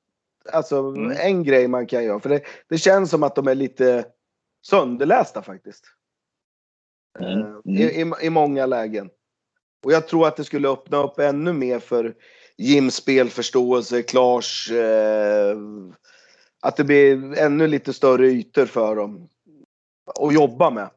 alltså 0.53 0.77
mm. 0.77 1.11
en 1.19 1.43
grej 1.43 1.67
man 1.67 1.87
kan 1.87 2.03
göra. 2.03 2.19
För 2.19 2.29
det, 2.29 2.41
det 2.67 2.77
känns 2.77 3.09
som 3.09 3.23
att 3.23 3.35
de 3.35 3.47
är 3.47 3.55
lite 3.55 4.05
sönderlästa 4.61 5.41
faktiskt. 5.41 5.85
Mm. 7.19 7.41
Mm. 7.41 7.61
I, 7.65 7.83
i, 7.83 8.11
I 8.21 8.29
många 8.29 8.65
lägen. 8.65 9.09
Och 9.85 9.91
jag 9.91 10.07
tror 10.07 10.27
att 10.27 10.37
det 10.37 10.43
skulle 10.43 10.69
öppna 10.69 10.97
upp 10.97 11.19
ännu 11.19 11.53
mer 11.53 11.79
för 11.79 12.15
Jims 12.57 12.95
spelförståelse, 12.95 14.01
Klars... 14.01 14.71
Eh, 14.71 15.57
att 16.61 16.77
det 16.77 16.83
blir 16.83 17.39
ännu 17.39 17.67
lite 17.67 17.93
större 17.93 18.27
ytor 18.27 18.65
för 18.65 18.95
dem 18.95 19.29
att 20.19 20.33
jobba 20.33 20.69
med. 20.69 20.89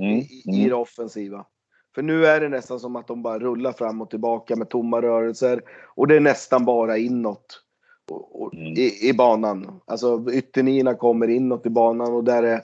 Mm. 0.00 0.18
I, 0.18 0.42
I 0.44 0.58
mm. 0.58 0.68
det 0.68 0.74
offensiva. 0.74 1.46
För 1.94 2.02
nu 2.02 2.26
är 2.26 2.40
det 2.40 2.48
nästan 2.48 2.80
som 2.80 2.96
att 2.96 3.06
de 3.06 3.22
bara 3.22 3.38
rullar 3.38 3.72
fram 3.72 4.00
och 4.00 4.10
tillbaka 4.10 4.56
med 4.56 4.70
tomma 4.70 5.02
rörelser. 5.02 5.62
Och 5.94 6.08
det 6.08 6.16
är 6.16 6.20
nästan 6.20 6.64
bara 6.64 6.98
inåt 6.98 7.62
och, 8.10 8.42
och, 8.42 8.54
mm. 8.54 8.72
i, 8.72 9.08
i, 9.08 9.12
banan. 9.12 9.80
Alltså 9.84 10.24
ytternierna 10.32 10.94
kommer 10.94 11.28
inåt 11.28 11.66
i 11.66 11.70
banan 11.70 12.14
och 12.14 12.24
där 12.24 12.42
är 12.42 12.62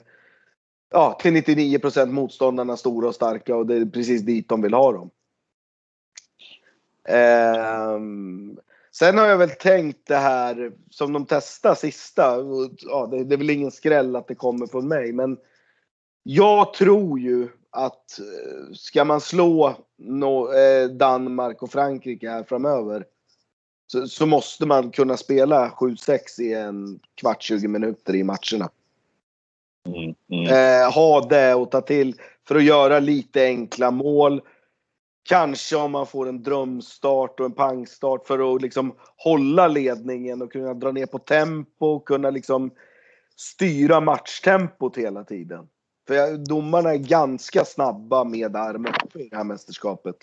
ja, 0.93 1.17
till 1.21 1.33
99 1.33 1.79
motståndarna 2.07 2.77
stora 2.77 3.07
och 3.07 3.15
starka 3.15 3.55
och 3.55 3.65
det 3.65 3.75
är 3.75 3.85
precis 3.85 4.21
dit 4.21 4.49
de 4.49 4.61
vill 4.61 4.73
ha 4.73 4.91
dem. 4.91 5.09
Um, 7.09 8.59
sen 8.91 9.17
har 9.17 9.25
jag 9.25 9.37
väl 9.37 9.49
tänkt 9.49 10.07
det 10.07 10.15
här 10.15 10.71
som 10.89 11.13
de 11.13 11.25
testar 11.25 11.75
sista. 11.75 12.37
Ja, 12.79 13.07
det, 13.11 13.23
det 13.23 13.35
är 13.35 13.37
väl 13.37 13.49
ingen 13.49 13.71
skräll 13.71 14.15
att 14.15 14.27
det 14.27 14.35
kommer 14.35 14.67
från 14.67 14.87
mig, 14.87 15.13
men 15.13 15.37
jag 16.23 16.73
tror 16.73 17.19
ju 17.19 17.49
att 17.69 18.19
eh, 18.19 18.73
ska 18.73 19.05
man 19.05 19.21
slå 19.21 19.75
no, 19.97 20.53
eh, 20.53 20.89
Danmark 20.89 21.63
och 21.63 21.71
Frankrike 21.71 22.29
här 22.29 22.43
framöver 22.43 23.05
så, 23.87 24.07
så 24.07 24.25
måste 24.25 24.65
man 24.65 24.91
kunna 24.91 25.17
spela 25.17 25.69
7-6 25.69 26.41
i 26.41 26.53
en 26.53 26.99
kvart, 27.15 27.41
20 27.41 27.67
minuter 27.67 28.15
i 28.15 28.23
matcherna. 28.23 28.69
Mm, 29.85 30.15
mm. 30.31 30.47
Eh, 30.47 30.91
ha 30.91 31.21
det 31.21 31.55
och 31.55 31.71
ta 31.71 31.81
till 31.81 32.15
för 32.47 32.55
att 32.55 32.63
göra 32.63 32.99
lite 32.99 33.43
enkla 33.43 33.91
mål. 33.91 34.41
Kanske 35.29 35.75
om 35.75 35.91
man 35.91 36.07
får 36.07 36.29
en 36.29 36.43
drömstart 36.43 37.39
och 37.39 37.45
en 37.45 37.51
pangstart 37.51 38.27
för 38.27 38.55
att 38.55 38.61
liksom 38.61 38.95
hålla 39.17 39.67
ledningen 39.67 40.41
och 40.41 40.51
kunna 40.51 40.73
dra 40.73 40.91
ner 40.91 41.05
på 41.05 41.19
tempo 41.19 41.85
och 41.85 42.07
kunna 42.07 42.29
liksom 42.29 42.71
styra 43.35 43.99
matchtempot 43.99 44.97
hela 44.97 45.23
tiden. 45.23 45.67
För 46.07 46.13
jag, 46.13 46.45
domarna 46.45 46.93
är 46.93 46.97
ganska 46.97 47.65
snabba 47.65 48.23
med 48.23 48.55
armen 48.55 48.93
i 49.13 49.29
det 49.29 49.37
här 49.37 49.43
mästerskapet. 49.43 50.15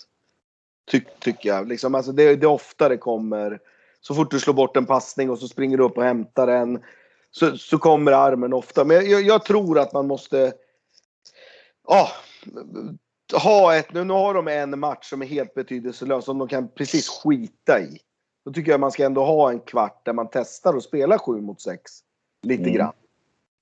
Ty, 0.91 1.01
tycker 1.19 1.49
jag. 1.49 1.67
Liksom, 1.67 1.95
alltså 1.95 2.11
det, 2.11 2.35
det 2.35 2.45
är 2.45 2.51
ofta 2.51 2.89
det 2.89 2.97
kommer. 2.97 3.59
Så 4.01 4.15
fort 4.15 4.31
du 4.31 4.39
slår 4.39 4.53
bort 4.53 4.77
en 4.77 4.85
passning 4.85 5.29
och 5.29 5.39
så 5.39 5.47
springer 5.47 5.77
du 5.77 5.83
upp 5.83 5.97
och 5.97 6.03
hämtar 6.03 6.47
den. 6.47 6.79
Så, 7.31 7.57
så 7.57 7.77
kommer 7.77 8.11
armen 8.11 8.53
ofta. 8.53 8.85
Men 8.85 9.09
jag, 9.09 9.21
jag 9.21 9.45
tror 9.45 9.79
att 9.79 9.93
man 9.93 10.07
måste 10.07 10.53
ah, 11.87 12.07
ha 13.33 13.75
ett, 13.75 13.93
nu, 13.93 14.03
nu 14.03 14.13
har 14.13 14.33
de 14.33 14.47
en 14.47 14.79
match 14.79 15.09
som 15.09 15.21
är 15.21 15.25
helt 15.25 15.53
betydelselös 15.53 16.25
som 16.25 16.37
de 16.37 16.47
kan 16.47 16.67
precis 16.67 17.09
skita 17.09 17.79
i. 17.79 17.99
Då 18.45 18.53
tycker 18.53 18.71
jag 18.71 18.79
man 18.79 18.91
ska 18.91 19.05
ändå 19.05 19.23
ha 19.23 19.51
en 19.51 19.59
kvart 19.59 20.05
där 20.05 20.13
man 20.13 20.27
testar 20.31 20.77
att 20.77 20.83
spela 20.83 21.19
7 21.19 21.41
mot 21.41 21.61
6. 21.61 21.91
Lite 22.43 22.63
mm. 22.63 22.75
grann. 22.75 22.93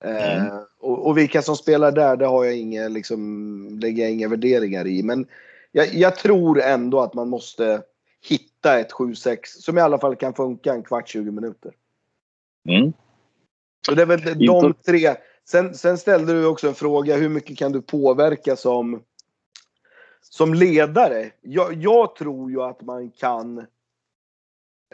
Mm. 0.03 0.47
Eh, 0.47 0.59
och, 0.79 1.07
och, 1.07 1.17
vilka 1.17 1.41
som 1.41 1.55
spelar 1.55 1.91
där, 1.91 2.17
det 2.17 2.25
har 2.25 2.45
jag 2.45 2.57
inga, 2.57 2.87
liksom, 2.87 3.79
lägger 3.81 4.03
jag 4.03 4.11
inga 4.11 4.27
värderingar 4.27 4.87
i. 4.87 5.03
Men 5.03 5.27
jag, 5.71 5.93
jag 5.93 6.15
tror 6.15 6.61
ändå 6.61 7.01
att 7.01 7.13
man 7.13 7.29
måste 7.29 7.81
hitta 8.29 8.79
ett 8.79 8.91
7-6 8.91 9.37
som 9.45 9.77
i 9.77 9.81
alla 9.81 9.99
fall 9.99 10.15
kan 10.15 10.33
funka 10.33 10.73
en 10.73 10.83
kvart, 10.83 11.09
20 11.09 11.31
minuter. 11.31 11.73
Mm. 12.69 12.93
Så 13.85 13.95
det 13.95 14.01
är 14.01 14.05
väl 14.05 14.47
de 14.47 14.73
tre. 14.73 15.15
Sen, 15.45 15.75
sen 15.75 15.97
ställde 15.97 16.33
du 16.33 16.45
också 16.45 16.67
en 16.67 16.75
fråga, 16.75 17.15
hur 17.15 17.29
mycket 17.29 17.57
kan 17.57 17.71
du 17.71 17.81
påverka 17.81 18.55
som, 18.55 19.03
som 20.21 20.53
ledare? 20.53 21.31
Jag, 21.41 21.73
jag 21.73 22.15
tror 22.15 22.51
ju 22.51 22.61
att 22.61 22.81
man 22.81 23.11
kan 23.11 23.57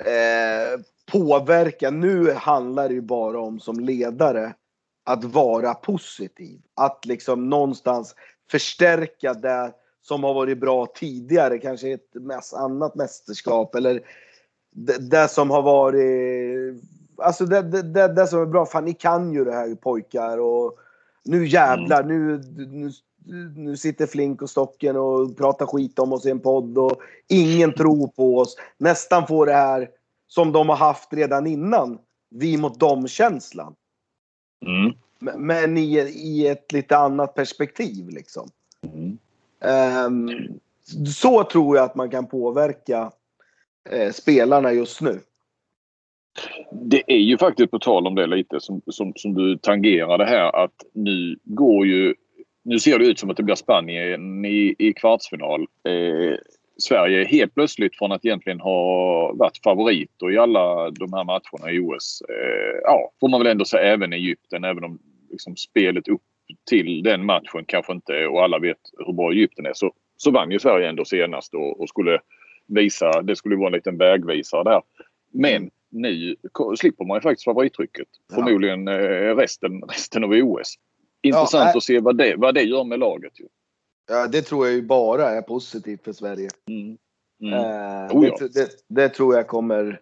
eh, 0.01 0.79
påverka. 1.11 1.91
Nu 1.91 2.31
handlar 2.31 2.87
det 2.87 2.93
ju 2.93 3.01
bara 3.01 3.39
om 3.39 3.59
som 3.59 3.79
ledare 3.79 4.53
att 5.03 5.23
vara 5.23 5.73
positiv. 5.73 6.61
Att 6.75 7.05
liksom 7.05 7.49
någonstans 7.49 8.15
förstärka 8.51 9.33
det 9.33 9.73
som 10.01 10.23
har 10.23 10.33
varit 10.33 10.59
bra 10.59 10.85
tidigare, 10.85 11.57
kanske 11.57 11.91
ett 11.91 12.09
annat 12.53 12.95
mästerskap 12.95 13.75
eller 13.75 14.01
det, 14.71 15.09
det 15.09 15.27
som 15.27 15.49
har 15.49 15.61
varit... 15.61 16.81
Alltså 17.17 17.45
det, 17.45 17.61
det, 17.61 18.07
det, 18.07 18.27
som 18.27 18.41
är 18.41 18.45
bra, 18.45 18.65
fan 18.65 18.85
ni 18.85 18.93
kan 18.93 19.33
ju 19.33 19.45
det 19.45 19.53
här 19.53 19.75
pojkar 19.75 20.37
och 20.37 20.77
nu 21.23 21.47
jävlar, 21.47 22.03
mm. 22.03 22.35
nu, 22.35 22.41
nu, 22.67 22.91
nu 23.55 23.77
sitter 23.77 24.05
Flink 24.05 24.41
och 24.41 24.49
Stocken 24.49 24.95
och 24.95 25.37
pratar 25.37 25.65
skit 25.65 25.99
om 25.99 26.13
oss 26.13 26.25
i 26.25 26.29
en 26.29 26.39
podd 26.39 26.77
och 26.77 27.01
ingen 27.27 27.73
tror 27.73 28.07
på 28.07 28.37
oss. 28.37 28.57
Nästan 28.77 29.27
får 29.27 29.45
det 29.45 29.53
här 29.53 29.89
som 30.27 30.51
de 30.51 30.69
har 30.69 30.75
haft 30.75 31.13
redan 31.13 31.47
innan, 31.47 31.99
vi 32.29 32.57
mot 32.57 32.79
dem-känslan. 32.79 33.75
Mm. 34.65 34.93
Men 35.37 35.77
i, 35.77 35.97
i 35.99 36.47
ett 36.47 36.71
lite 36.71 36.97
annat 36.97 37.33
perspektiv 37.33 38.09
liksom. 38.09 38.49
Mm. 38.83 39.17
Um, 40.05 40.29
så 41.07 41.43
tror 41.43 41.77
jag 41.77 41.85
att 41.85 41.95
man 41.95 42.09
kan 42.09 42.27
påverka 42.27 43.11
eh, 43.89 44.11
spelarna 44.11 44.71
just 44.71 45.01
nu. 45.01 45.19
Det 46.71 47.03
är 47.07 47.17
ju 47.17 47.37
faktiskt 47.37 47.71
på 47.71 47.79
tal 47.79 48.07
om 48.07 48.15
det 48.15 48.27
lite 48.27 48.59
som, 48.59 48.81
som, 48.87 49.13
som 49.15 49.33
du 49.33 49.57
tangerade 49.57 50.25
här 50.25 50.63
att 50.63 50.75
nu 50.93 51.39
går 51.43 51.85
ju 51.85 52.15
nu 52.65 52.79
ser 52.79 52.99
det 52.99 53.05
ut 53.05 53.19
som 53.19 53.29
att 53.29 53.37
det 53.37 53.43
blir 53.43 53.55
Spanien 53.55 54.45
i, 54.45 54.75
i 54.79 54.93
kvartsfinal. 54.93 55.61
Eh, 55.61 56.37
Sverige 56.77 57.25
helt 57.25 57.53
plötsligt 57.53 57.97
från 57.97 58.11
att 58.11 58.25
egentligen 58.25 58.59
ha 58.59 59.33
varit 59.33 59.63
favoriter 59.63 60.31
i 60.31 60.37
alla 60.37 60.89
de 60.89 61.13
här 61.13 61.23
matcherna 61.23 61.71
i 61.71 61.79
OS. 61.79 62.21
Eh, 62.29 62.79
ja, 62.83 63.11
får 63.19 63.29
man 63.29 63.39
väl 63.39 63.51
ändå 63.51 63.65
säga 63.65 63.93
även 63.93 64.13
Egypten, 64.13 64.63
även 64.63 64.83
om 64.83 64.99
liksom 65.31 65.55
spelet 65.55 66.07
upp 66.07 66.21
till 66.69 67.03
den 67.03 67.25
matchen 67.25 67.65
kanske 67.67 67.93
inte, 67.93 68.27
och 68.27 68.43
alla 68.43 68.59
vet 68.59 68.77
hur 69.05 69.13
bra 69.13 69.31
Egypten 69.31 69.65
är, 69.65 69.73
så, 69.73 69.91
så 70.17 70.31
vann 70.31 70.51
ju 70.51 70.59
Sverige 70.59 70.89
ändå 70.89 71.05
senast 71.05 71.53
och, 71.53 71.81
och 71.81 71.89
skulle 71.89 72.19
visa, 72.67 73.21
det 73.21 73.35
skulle 73.35 73.55
vara 73.55 73.67
en 73.67 73.73
liten 73.73 73.97
vägvisare 73.97 74.63
där. 74.63 74.81
Men 75.31 75.69
nu 75.95 76.35
slipper 76.77 77.05
man 77.05 77.17
ju 77.17 77.21
faktiskt 77.21 77.45
favorittrycket. 77.45 78.07
Ja. 78.29 78.35
Förmodligen 78.35 78.87
eh, 78.87 79.35
resten, 79.35 79.81
resten 79.81 80.23
av 80.23 80.31
OS. 80.31 80.75
Intressant 81.21 81.69
ja, 81.73 81.77
att 81.77 81.83
se 81.83 81.99
vad 81.99 82.17
det, 82.17 82.35
vad 82.37 82.53
det 82.55 82.61
gör 82.61 82.83
med 82.83 82.99
laget. 82.99 83.39
Ju. 83.39 83.47
Ja, 84.09 84.27
det 84.27 84.41
tror 84.41 84.65
jag 84.65 84.75
ju 84.75 84.81
bara 84.81 85.29
är 85.29 85.41
positivt 85.41 86.03
för 86.03 86.13
Sverige. 86.13 86.49
Mm. 86.69 86.97
Mm. 87.41 87.53
Eh, 87.53 88.17
oh, 88.17 88.27
ja. 88.27 88.37
det, 88.39 88.53
det, 88.53 88.69
det, 88.87 89.09
tror 89.09 89.35
jag 89.35 89.47
kommer... 89.47 90.01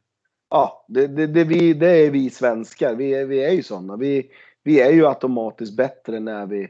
Ja, 0.50 0.86
det, 0.88 1.08
det, 1.08 1.28
det, 1.28 1.44
vi, 1.44 1.74
det 1.74 1.90
är 1.90 2.12
vi 2.12 2.30
svenskar. 2.30 2.96
Vi 2.96 3.14
är, 3.14 3.26
vi 3.26 3.44
är 3.44 3.52
ju 3.52 3.64
sådana. 3.64 3.98
Vi, 3.98 4.32
vi 4.64 4.80
är 4.80 4.92
ju 4.92 5.08
automatiskt 5.08 5.78
bättre 5.78 6.20
när 6.20 6.46
vi, 6.46 6.68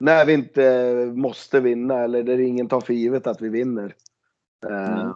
när 0.00 0.26
vi 0.26 0.32
inte 0.32 0.94
måste 1.14 1.60
vinna 1.60 2.04
eller 2.04 2.22
där 2.22 2.40
ingen 2.40 2.68
tar 2.68 2.80
för 2.80 2.94
givet 2.94 3.26
att 3.26 3.40
vi 3.40 3.48
vinner. 3.48 3.94
Eh, 4.66 5.00
mm. 5.00 5.12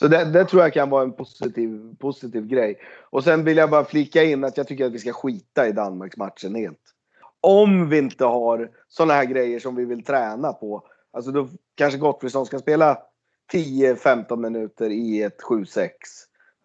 Så 0.00 0.08
det, 0.08 0.24
det, 0.24 0.44
tror 0.44 0.62
jag 0.62 0.72
kan 0.72 0.90
vara 0.90 1.02
en 1.02 1.12
positiv, 1.12 1.94
positiv 1.98 2.46
grej. 2.46 2.78
Och 3.10 3.24
sen 3.24 3.44
vill 3.44 3.56
jag 3.56 3.70
bara 3.70 3.84
flika 3.84 4.22
in 4.24 4.44
att 4.44 4.56
jag 4.56 4.66
tycker 4.68 4.86
att 4.86 4.92
vi 4.92 4.98
ska 4.98 5.12
skita 5.12 5.68
i 5.68 5.72
Danmarksmatchen 5.72 6.54
helt. 6.54 6.80
Om 7.40 7.88
vi 7.88 7.98
inte 7.98 8.24
har 8.24 8.70
sådana 8.88 9.12
här 9.14 9.24
grejer 9.24 9.58
som 9.60 9.76
vi 9.76 9.84
vill 9.84 10.04
träna 10.04 10.52
på. 10.52 10.82
Alltså 11.12 11.30
då 11.30 11.48
kanske 11.74 11.98
Gottfridsson 11.98 12.46
ska 12.46 12.58
spela 12.58 12.98
10-15 13.52 14.36
minuter 14.36 14.90
i 14.90 15.22
ett 15.22 15.40
7-6. 15.42 15.88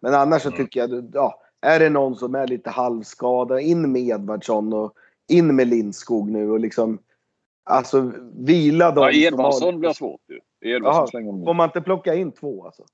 Men 0.00 0.14
annars 0.14 0.42
så 0.42 0.48
Mm. 0.48 0.56
tycker 0.58 0.80
jag, 0.80 1.10
ja, 1.12 1.40
är 1.60 1.80
det 1.80 1.90
någon 1.90 2.16
som 2.16 2.34
är 2.34 2.46
lite 2.46 2.70
halvskadad, 2.70 3.60
in 3.60 3.92
med 3.92 4.02
Edvardsson 4.02 4.72
och 4.72 4.92
in 5.28 5.56
med 5.56 5.66
Lindskog 5.68 6.30
nu 6.30 6.50
och 6.50 6.60
liksom 6.60 6.98
Alltså 7.68 8.12
vila 8.34 8.90
dem 8.90 9.04
Ja, 9.04 9.12
Edvardsson 9.12 9.74
har- 9.74 9.80
blir 9.80 9.92
svårt 9.92 10.20
ju. 10.28 10.70
Edvardsson 10.74 11.08
slänger 11.08 11.44
Får 11.44 11.54
man 11.54 11.68
inte 11.68 11.80
plocka 11.80 12.14
in 12.14 12.32
två 12.32 12.64
alltså? 12.66 12.84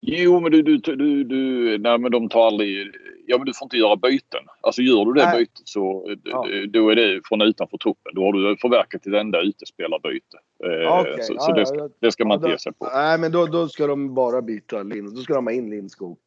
Jo, 0.00 0.40
men 0.40 0.52
du, 0.52 0.62
du, 0.62 0.76
du, 0.76 1.24
du, 1.24 1.78
nej 1.78 1.98
men 1.98 2.10
de 2.12 2.28
tar 2.28 2.46
aldrig, 2.46 2.90
ja 3.26 3.36
men 3.38 3.46
du 3.46 3.54
får 3.54 3.66
inte 3.66 3.76
göra 3.76 3.96
byten. 3.96 4.40
Alltså 4.60 4.82
gör 4.82 5.04
du 5.04 5.12
det 5.12 5.24
Nej. 5.24 5.38
bytet 5.38 5.60
så 5.64 6.14
Ja. 6.24 6.46
då 6.68 6.90
är 6.90 6.96
det 6.96 7.20
från 7.24 7.40
utanför 7.42 7.78
truppen. 7.78 8.12
Då 8.14 8.24
har 8.24 8.32
du 8.32 8.56
förverkat 8.56 9.02
ditt 9.02 9.14
enda 9.14 9.40
utespelarbyte. 9.40 10.36
Eh, 10.64 10.70
Ja, 10.70 11.00
okej. 11.00 11.22
Så, 11.24 11.32
Ja, 11.34 11.40
så 11.40 11.52
det, 11.52 11.60
ja, 11.60 11.66
ska- 11.66 11.76
ja. 11.78 11.88
det 12.00 12.12
ska 12.12 12.24
man 12.24 12.30
Ja, 12.30 12.34
inte 12.36 12.46
då- 12.46 12.52
ge 12.52 12.58
sig 12.58 12.72
på. 12.72 12.88
Nej, 12.94 13.18
men 13.20 13.32
då, 13.32 13.46
då 13.46 13.68
ska 13.68 13.86
de 13.86 14.14
bara 14.14 14.42
byta 14.42 14.82
Lind. 14.82 15.14
Då 15.14 15.20
ska 15.20 15.34
de 15.34 15.46
ha 15.46 15.52
in 15.52 15.70
Lindskog. 15.70 16.18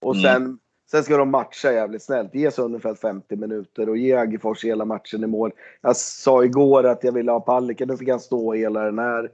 Och 0.00 0.14
Mm. 0.16 0.22
sen, 0.24 0.58
sen 0.90 1.02
ska 1.04 1.16
de 1.16 1.30
matcha 1.30 1.72
jävligt 1.72 2.02
snällt. 2.02 2.34
Ge 2.34 2.50
Sundefeld 2.50 2.98
50 2.98 3.36
minuter 3.36 3.88
och 3.88 3.96
ge 3.96 4.12
Aggefors 4.14 4.64
hela 4.64 4.84
matchen 4.84 5.24
i 5.24 5.26
mål. 5.26 5.50
Jag 5.80 5.96
sa 5.96 6.44
igår 6.44 6.86
att 6.86 7.04
jag 7.04 7.12
ville 7.12 7.32
ha 7.32 7.40
Palicka. 7.40 7.86
Nu 7.86 7.96
fick 7.96 8.08
han 8.08 8.20
stå 8.20 8.52
hela 8.52 8.84
den 8.84 8.98
här. 8.98 9.30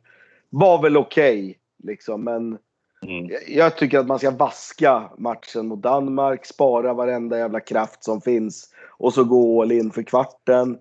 Var 0.51 0.83
väl 0.83 0.97
okej, 0.97 1.59
liksom. 1.83 2.25
Men 2.25 2.59
Mm. 3.09 3.31
jag- 3.49 3.77
tycker 3.77 3.99
att 3.99 4.07
man 4.07 4.19
ska 4.19 4.31
vaska 4.31 5.11
matchen 5.19 5.69
mot 5.69 5.83
Danmark. 5.83 6.47
Spara 6.47 6.95
varenda 6.95 7.39
jävla 7.39 7.61
kraft 7.61 8.05
som 8.05 8.21
finns. 8.21 8.75
Och 8.99 9.15
så 9.15 9.25
gå 9.25 9.63
all 9.63 9.73
in 9.73 9.91
för 9.91 10.03
kvarten. 10.03 10.79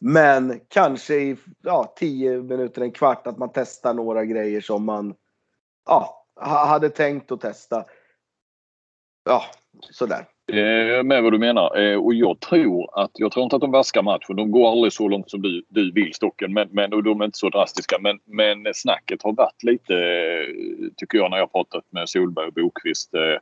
Men 0.00 0.60
kanske 0.68 1.14
i 1.14 1.36
ja, 1.62 1.92
10 1.96 2.42
minuter, 2.42 2.82
en 2.82 2.92
kvart, 2.92 3.26
att 3.26 3.38
man 3.38 3.50
testar 3.54 3.94
några 3.94 4.24
grejer 4.24 4.60
som 4.60 4.84
man 4.84 5.14
ja, 5.86 6.26
hade 6.40 6.90
tänkt 6.90 7.32
att 7.32 7.40
testa. 7.40 7.84
Ja, 9.24 9.42
sådär. 9.90 10.26
Eh, 10.48 11.02
med 11.02 11.22
vad 11.22 11.32
du 11.32 11.38
menar. 11.38 11.78
Eh, 11.80 11.96
och 11.96 12.14
jag 12.14 12.40
tror 12.40 13.00
att, 13.00 13.10
jag 13.14 13.32
tror 13.32 13.44
inte 13.44 13.56
att 13.56 13.62
de 13.62 13.70
vaskar 13.70 14.02
matchen. 14.02 14.36
De 14.36 14.50
går 14.50 14.70
aldrig 14.70 14.92
så 14.92 15.08
långt 15.08 15.30
som 15.30 15.42
du, 15.42 15.64
du 15.68 15.92
vill 15.92 16.14
Stocken. 16.14 16.52
Men, 16.52 16.68
men, 16.70 16.92
och 16.92 17.02
de 17.02 17.20
är 17.20 17.24
inte 17.24 17.38
så 17.38 17.48
drastiska. 17.48 17.98
Men, 18.00 18.18
men 18.26 18.74
snacket 18.74 19.22
har 19.22 19.32
varit 19.32 19.62
lite, 19.62 19.94
eh, 19.94 20.88
tycker 20.96 21.18
jag 21.18 21.30
när 21.30 21.38
jag 21.38 21.52
pratat 21.52 21.84
med 21.90 22.08
Solberg 22.08 22.46
och 22.46 22.52
Bokvist. 22.52 23.14
Eh, 23.14 23.38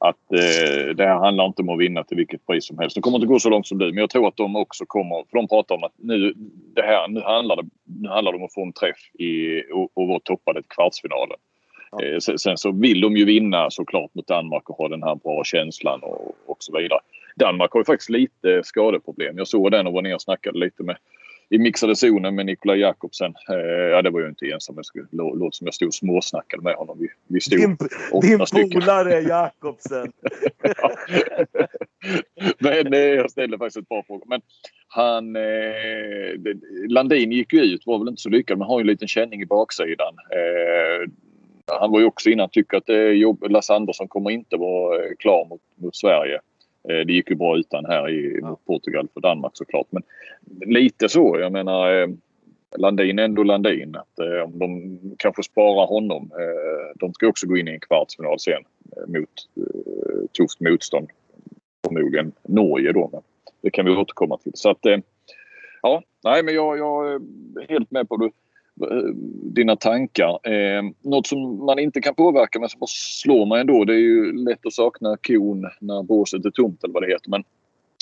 att 0.00 0.32
eh, 0.32 0.94
det 0.94 1.06
här 1.06 1.18
handlar 1.18 1.46
inte 1.46 1.62
om 1.62 1.68
att 1.68 1.80
vinna 1.80 2.04
till 2.04 2.16
vilket 2.16 2.46
pris 2.46 2.66
som 2.66 2.78
helst. 2.78 2.94
De 2.94 3.00
kommer 3.00 3.18
inte 3.18 3.26
gå 3.26 3.38
så 3.38 3.50
långt 3.50 3.66
som 3.66 3.78
du. 3.78 3.86
Men 3.86 3.98
jag 3.98 4.10
tror 4.10 4.28
att 4.28 4.36
de 4.36 4.56
också 4.56 4.84
kommer, 4.86 5.24
för 5.30 5.36
de 5.36 5.48
pratar 5.48 5.74
om 5.74 5.84
att 5.84 5.94
nu, 5.96 6.32
det 6.74 6.82
här, 6.82 7.08
nu, 7.08 7.20
handlar, 7.20 7.56
det, 7.56 7.68
nu 8.00 8.08
handlar 8.08 8.32
det 8.32 8.38
om 8.38 8.44
att 8.44 8.54
få 8.54 8.62
en 8.62 8.72
träff 8.72 9.14
i, 9.18 9.62
och, 9.72 9.90
och 9.94 10.08
vara 10.08 10.20
toppade 10.20 10.62
till 10.62 10.68
kvartsfinalen. 10.68 11.36
Ja. 11.90 12.04
Eh, 12.04 12.18
Sen, 12.18 12.56
så 12.58 12.72
vill 12.72 13.00
de 13.00 13.16
ju 13.16 13.24
vinna 13.24 13.70
såklart 13.70 14.14
mot 14.14 14.26
Danmark 14.26 14.70
och 14.70 14.76
ha 14.76 14.88
den 14.88 15.02
här 15.02 15.14
bra 15.14 15.44
känslan 15.44 16.00
och, 16.02 16.36
och 16.46 16.56
så 16.60 16.78
vidare. 16.78 17.00
Danmark 17.36 17.72
har 17.72 17.80
ju 17.80 17.84
faktiskt 17.84 18.10
lite 18.10 18.62
skadeproblem. 18.64 19.38
Jag 19.38 19.48
såg 19.48 19.70
den 19.70 19.86
och 19.86 19.92
var 19.92 20.02
ner 20.02 20.14
och 20.14 20.22
snackade 20.22 20.58
lite 20.58 20.82
med 20.82 20.96
i 21.50 21.58
mixade 21.58 21.96
zonen 21.96 22.34
med 22.34 22.46
Nikolaj 22.46 22.80
Jakobsen. 22.80 23.34
Eh, 23.50 23.56
ja, 23.56 24.02
det 24.02 24.10
var 24.10 24.20
ju 24.20 24.28
inte 24.28 24.46
ensam. 24.50 24.76
Jag 24.76 24.84
skulle, 24.86 25.06
lå, 25.10 25.34
låt 25.34 25.54
som 25.54 25.66
jag 25.66 25.74
stod 25.74 25.86
och 25.88 25.94
småsnackade 25.94 26.62
med 26.62 26.74
honom. 26.74 26.98
Vi, 27.00 27.08
vi 27.28 27.40
stod 27.40 27.58
Din, 27.58 28.38
din 28.52 28.70
polare 28.70 29.20
Jakobsen. 29.20 30.12
Ja. 30.62 30.90
Men 32.58 32.92
eh, 32.94 32.98
jag 33.00 33.30
ställde 33.30 33.58
faktiskt 33.58 33.76
ett 33.76 33.88
par 33.88 34.02
frågor. 34.02 34.24
Men 34.28 34.40
han... 34.88 35.36
Eh, 35.36 35.42
det- 36.38 36.88
Landin 36.88 37.32
gick 37.32 37.52
ju 37.52 37.60
ut, 37.60 37.86
var 37.86 37.98
väl 37.98 38.08
inte 38.08 38.22
så 38.22 38.28
lyckad, 38.28 38.58
men 38.58 38.66
har 38.66 38.78
ju 38.78 38.80
en 38.80 38.86
liten 38.86 39.08
känning 39.08 39.42
i 39.42 39.46
baksidan. 39.46 40.14
Eh, 40.30 41.10
han 41.68 41.92
var 41.92 42.00
ju 42.00 42.06
också 42.06 42.30
innan 42.30 42.48
tycker 42.48 42.76
att 42.76 42.86
det 42.86 43.12
jobb, 43.12 43.44
Lasse 43.50 43.74
Andersson 43.74 44.08
kommer 44.08 44.30
inte 44.30 44.56
vara 44.56 44.96
eh, 44.96 45.10
klar 45.18 45.46
mot, 45.48 45.60
mot 45.74 45.96
Sverige. 45.96 46.40
Eh, 46.88 47.06
det 47.06 47.12
gick 47.12 47.30
ju 47.30 47.36
bra 47.36 47.56
utan 47.56 47.84
här 47.84 48.10
i, 48.10 48.40
mot 48.42 48.64
Portugal 48.64 49.08
för 49.14 49.20
Danmark 49.20 49.52
såklart. 49.54 49.86
Men 49.90 50.02
lite 50.66 51.08
så. 51.08 51.38
Jag 51.40 51.52
menar 51.52 52.02
eh, 52.02 52.08
Landin 52.76 53.18
är 53.18 53.22
ändå 53.22 53.42
Landin. 53.42 53.96
Att, 53.96 54.18
om 54.44 54.58
de 54.58 54.98
kanske 55.18 55.42
sparar 55.42 55.86
honom. 55.86 56.30
De 56.94 57.14
ska 57.14 57.28
också 57.28 57.46
gå 57.46 57.56
in 57.56 57.68
i 57.68 57.70
en 57.70 57.80
kvartsfinal 57.80 58.38
sen 58.38 58.62
mot 59.06 59.28
eh, 59.56 60.26
tufft 60.38 60.60
motstånd. 60.60 61.08
Förmodligen 61.86 62.32
Norge 62.42 62.92
då. 62.92 63.08
Men 63.12 63.22
det 63.62 63.70
kan 63.70 63.84
vi 63.84 63.90
återkomma 63.90 64.38
till. 64.38 64.52
Så 64.54 64.70
att 64.70 64.78
ja, 65.82 66.02
nej 66.24 66.42
men 66.42 66.54
jag, 66.54 66.78
jag 66.78 67.12
är 67.12 67.20
helt 67.68 67.90
med 67.90 68.08
på 68.08 68.16
det 68.16 68.30
Eh, 68.82 69.10
dina 69.42 69.76
tankar. 69.76 70.48
Eh, 70.52 70.82
något 71.02 71.26
som 71.26 71.64
man 71.64 71.78
inte 71.78 72.00
kan 72.00 72.14
påverka 72.14 72.60
men 72.60 72.68
som 72.68 72.80
slår 72.88 73.46
mig 73.46 73.60
ändå. 73.60 73.84
Det 73.84 73.94
är 73.94 73.98
ju 73.98 74.32
lätt 74.32 74.66
att 74.66 74.72
sakna 74.72 75.16
kon 75.16 75.66
när 75.80 76.02
båset 76.02 76.44
är 76.44 76.50
tomt 76.50 76.84
eller 76.84 76.94
vad 76.94 77.02
det 77.02 77.12
heter. 77.12 77.30
Men 77.30 77.44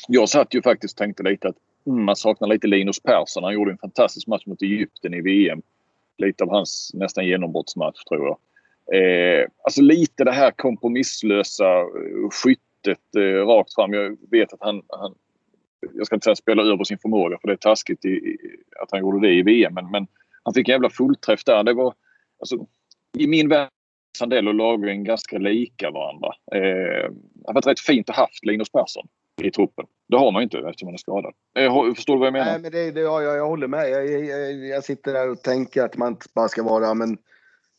jag 0.08 0.28
satt 0.28 0.54
ju 0.54 0.62
faktiskt 0.62 0.94
och 0.94 0.98
tänkte 0.98 1.22
lite 1.22 1.48
att 1.48 1.56
mm, 1.86 2.04
man 2.04 2.16
saknar 2.16 2.48
lite 2.48 2.66
Linus 2.66 3.00
Persson. 3.00 3.44
Han 3.44 3.54
gjorde 3.54 3.70
en 3.70 3.78
fantastisk 3.78 4.26
match 4.26 4.46
mot 4.46 4.62
Egypten 4.62 5.14
i 5.14 5.20
VM. 5.20 5.62
Lite 6.18 6.44
av 6.44 6.50
hans 6.50 6.90
nästan 6.94 7.26
genombrottsmatch 7.26 8.04
tror 8.04 8.26
jag. 8.26 8.38
Eh, 8.94 9.46
alltså 9.62 9.82
lite 9.82 10.24
det 10.24 10.32
här 10.32 10.50
kompromisslösa 10.50 11.80
eh, 11.80 12.30
skyttet 12.30 13.16
eh, 13.16 13.46
rakt 13.46 13.74
fram. 13.74 13.92
Jag 13.92 14.16
vet 14.30 14.52
att 14.52 14.62
han, 14.62 14.82
han 14.88 15.14
jag 15.94 16.06
ska 16.06 16.16
inte 16.16 16.24
säga 16.24 16.36
spela 16.36 16.62
över 16.62 16.84
sin 16.84 16.98
förmåga 16.98 17.38
för 17.40 17.48
det 17.48 17.54
är 17.54 17.56
taskigt 17.56 18.04
i, 18.04 18.08
i, 18.08 18.38
att 18.80 18.90
han 18.90 19.00
gjorde 19.00 19.28
det 19.28 19.34
i 19.34 19.42
VM. 19.42 19.74
Men, 19.74 19.90
men 19.90 20.06
han 20.46 20.54
fick 20.54 20.68
en 20.68 20.72
jävla 20.72 20.90
fullträff 20.90 21.44
där. 21.44 21.64
Det 21.64 21.72
var, 21.72 21.94
alltså, 22.40 22.66
I 23.18 23.26
min 23.26 23.48
värld 23.48 23.68
Sandell 24.18 24.48
och 24.48 24.54
Lagergren 24.54 25.04
ganska 25.04 25.38
lika 25.38 25.90
varandra. 25.90 26.28
Eh, 26.52 27.12
det 27.34 27.46
har 27.46 27.54
varit 27.54 27.66
rätt 27.66 27.80
fint 27.80 28.10
att 28.10 28.16
ha 28.16 28.22
haft 28.22 28.44
Linus 28.44 28.70
Persson 28.70 29.08
i 29.42 29.50
truppen. 29.50 29.86
Det 30.08 30.16
har 30.16 30.32
man 30.32 30.40
ju 30.40 30.44
inte 30.44 30.58
eftersom 30.58 30.86
han 30.86 30.94
är 30.94 30.98
skadad. 30.98 31.32
Eh, 31.58 31.94
förstår 31.94 32.14
du 32.14 32.18
vad 32.18 32.26
jag 32.26 32.32
menar? 32.32 32.46
Nej, 32.46 32.60
men 32.60 32.72
det, 32.72 32.90
det, 32.90 33.00
ja, 33.00 33.22
jag, 33.22 33.36
jag 33.36 33.46
håller 33.46 33.66
med. 33.66 33.90
Jag, 33.90 34.24
jag, 34.24 34.66
jag, 34.66 34.84
sitter 34.84 35.12
där 35.12 35.30
och 35.30 35.42
tänker 35.42 35.82
att 35.82 35.96
man 35.96 36.08
inte 36.08 36.26
bara 36.34 36.48
ska 36.48 36.62
vara, 36.62 36.94
men 36.94 37.18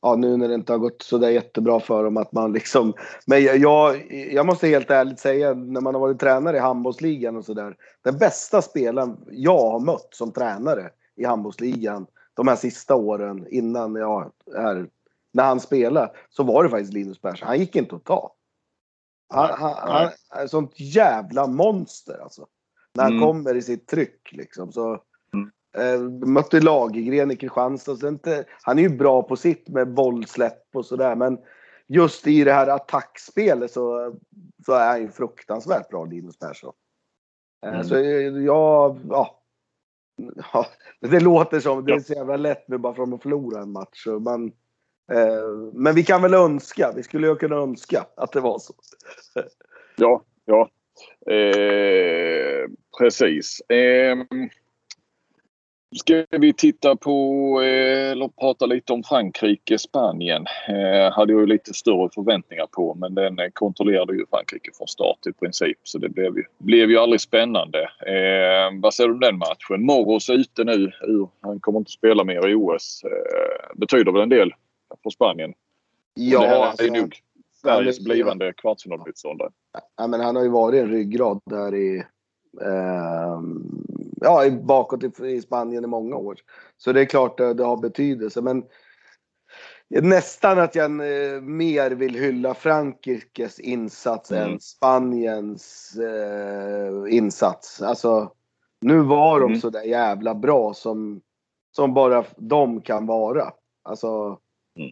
ja, 0.01 0.15
nu 0.15 0.37
när 0.37 0.47
det 0.47 0.53
inte 0.53 0.73
har 0.73 0.79
gått 0.79 1.01
så 1.01 1.17
där 1.17 1.29
jättebra 1.29 1.79
för 1.79 2.03
dem 2.03 2.17
att 2.17 2.31
man 2.31 2.53
liksom. 2.53 2.93
Men 3.25 3.43
jag, 3.43 3.57
jag, 3.57 4.11
jag 4.31 4.45
måste 4.45 4.67
helt 4.67 4.91
ärligt 4.91 5.19
säga 5.19 5.53
när 5.53 5.81
man 5.81 5.95
har 5.95 6.01
varit 6.01 6.19
tränare 6.19 6.57
i 6.57 6.59
handbollsligan 6.59 7.35
och 7.35 7.45
sådär. 7.45 7.75
Den 8.03 8.17
bästa 8.17 8.61
spelaren 8.61 9.17
jag 9.31 9.71
har 9.71 9.79
mött 9.79 10.07
som 10.11 10.31
tränare 10.31 10.89
i 11.15 11.25
handbollsligan 11.25 12.07
de 12.37 12.47
här 12.47 12.55
sista 12.55 12.95
åren 12.95 13.47
innan 13.49 13.95
jag 13.95 14.31
är 14.55 14.89
när 15.33 15.43
han 15.43 15.59
spelade 15.59 16.11
så 16.29 16.43
var 16.43 16.63
det 16.63 16.69
faktiskt 16.69 16.93
Linus 16.93 17.21
Persson. 17.21 17.47
Han 17.47 17.59
gick 17.59 17.75
inte 17.75 17.95
att 17.95 18.03
ta. 18.05 18.33
Han, 19.29 19.49
han, 19.59 19.73
han 19.77 20.11
är 20.43 20.47
sånt 20.47 20.79
jävla 20.79 21.47
monster 21.47 22.19
alltså. 22.23 22.47
När 22.93 23.03
han 23.03 23.13
Mm. 23.13 23.23
kommer 23.27 23.55
i 23.55 23.61
sitt 23.61 23.87
tryck 23.87 24.29
liksom. 24.31 24.71
Så, 24.71 25.01
Mm. 25.33 25.51
eh, 25.77 26.27
mötte 26.27 26.59
Lagergren 26.59 27.31
i 27.31 27.35
Kristianstad. 27.35 27.95
Så 27.95 28.07
inte, 28.07 28.45
han 28.61 28.79
är 28.79 28.83
ju 28.83 28.89
bra 28.97 29.23
på 29.23 29.35
sitt 29.35 29.69
med 29.69 29.93
bollsläpp 29.93 30.75
och 30.75 30.85
sådär. 30.85 31.15
Men 31.15 31.37
just 31.87 32.27
i 32.27 32.43
det 32.43 32.53
här 32.53 32.67
attackspelet 32.67 33.71
så, 33.71 34.15
så 34.65 34.73
är 34.73 34.87
han 34.87 35.01
ju 35.01 35.09
fruktansvärt 35.11 35.89
bra, 35.89 36.05
Linus 36.05 36.37
Persson. 36.39 36.73
Eh, 37.65 37.69
Mm. 37.73 37.83
Så 37.83 37.95
jag, 38.45 38.99
ja. 39.09 39.36
Ja. 40.53 40.67
Det 40.99 41.19
låter 41.19 41.59
som, 41.59 41.85
det 41.85 41.93
är 41.93 41.99
så 41.99 42.13
jävla 42.13 42.37
lätt 42.37 42.67
nu 42.67 42.77
bara 42.77 42.93
för 42.93 43.15
att 43.15 43.21
förlora 43.21 43.61
en 43.61 43.71
match. 43.71 44.05
Man, 44.19 44.45
eh, 45.11 45.71
men 45.73 45.95
vi 45.95 46.03
kan 46.03 46.21
väl 46.21 46.33
önska, 46.33 46.93
vi 46.95 47.03
skulle 47.03 47.27
ju 47.27 47.35
kunna 47.35 47.55
önska 47.55 48.05
att 48.17 48.31
det 48.31 48.39
var 48.39 48.59
så. 48.59 48.73
Ja, 49.95 50.21
ja. 50.45 50.69
Eh, 51.33 52.69
precis. 52.99 53.61
Eh, 53.61 54.17
ska 55.97 56.25
vi 56.31 56.53
titta 56.53 56.95
på, 56.95 57.11
eh, 57.61 58.11
eller 58.11 58.27
prata 58.27 58.65
lite 58.65 58.93
om 58.93 59.03
Frankrike, 59.03 59.77
Spanien. 59.77 60.45
Eh, 60.67 61.13
hade 61.13 61.33
jag 61.33 61.39
ju 61.39 61.45
lite 61.45 61.73
större 61.73 62.09
förväntningar 62.13 62.67
på 62.71 62.95
men 62.95 63.15
den 63.15 63.39
eh, 63.39 63.49
kontrollerade 63.53 64.13
ju 64.13 64.25
Frankrike 64.29 64.71
från 64.77 64.87
start 64.87 65.27
i 65.27 65.33
princip. 65.33 65.77
Så 65.83 65.97
det 65.97 66.09
blev 66.09 66.37
ju, 66.37 66.43
blev 66.57 66.89
ju 66.89 66.97
aldrig 66.97 67.21
spännande. 67.21 67.79
Eh, 67.83 68.79
vad 68.81 68.93
säger 68.93 69.07
du 69.07 69.13
om 69.13 69.19
den 69.19 69.37
matchen? 69.37 69.85
Moros 69.85 70.29
är 70.29 70.33
ute 70.33 70.63
nu. 70.63 70.91
Han 71.41 71.59
kommer 71.59 71.79
inte 71.79 71.91
spela 71.91 72.23
mer 72.23 72.47
i 72.47 72.55
OS. 72.55 73.03
Eh, 73.03 73.77
betyder 73.77 74.11
väl 74.11 74.21
en 74.21 74.29
del 74.29 74.53
för 75.03 75.09
Spanien? 75.09 75.53
Ja, 76.13 76.41
det 76.41 76.47
här 76.47 76.61
alltså, 76.61 76.85
är 76.85 76.91
nog 76.91 77.15
Sveriges 77.61 77.99
blivande 77.99 78.53
kvartsfinalmotståndare. 78.53 79.49
ja, 79.97 80.07
men 80.07 80.21
han 80.21 80.35
har 80.35 80.43
ju 80.43 80.49
varit 80.49 80.81
en 80.81 80.89
ryggrad 80.89 81.41
där 81.45 81.75
i, 81.75 81.97
eh, 82.61 83.41
ja, 84.21 84.49
bakåt 84.51 85.03
i, 85.03 85.27
i 85.27 85.41
Spanien 85.41 85.83
i 85.83 85.87
många 85.87 86.15
år. 86.15 86.35
Så 86.77 86.91
det 86.93 87.01
är 87.01 87.05
klart 87.05 87.37
det, 87.37 87.53
det 87.53 87.63
har 87.63 87.77
betydelse. 87.77 88.41
Men 88.41 88.63
nästan 89.89 90.59
att 90.59 90.75
jag 90.75 90.91
eh, 90.91 91.41
mer 91.41 91.91
vill 91.91 92.15
hylla 92.15 92.53
Frankrikes 92.53 93.59
insats 93.59 94.31
Mm. 94.31 94.51
än 94.51 94.59
Spaniens 94.59 95.95
eh, 95.97 97.15
insats. 97.15 97.81
Alltså, 97.81 98.31
nu 98.81 98.99
var 99.01 99.39
de 99.39 99.45
Mm. 99.45 99.61
så 99.61 99.69
där 99.69 99.83
jävla 99.83 100.35
bra 100.35 100.73
som, 100.73 101.21
som 101.75 101.93
bara 101.93 102.25
de 102.37 102.81
kan 102.81 103.05
vara. 103.05 103.51
Alltså, 103.83 104.39
Mm. 104.79 104.91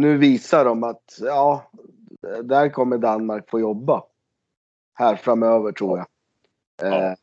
nu 0.00 0.16
visar 0.16 0.64
de 0.64 0.84
att 0.84 1.18
ja, 1.20 1.70
där 2.42 2.68
kommer 2.68 2.98
Danmark 2.98 3.50
få 3.50 3.60
jobba. 3.60 4.02
Här 4.94 5.16
framöver 5.16 5.72
tror 5.72 5.98
jag. 5.98 6.06
Ja. 6.82 7.10
Eh, 7.10 7.14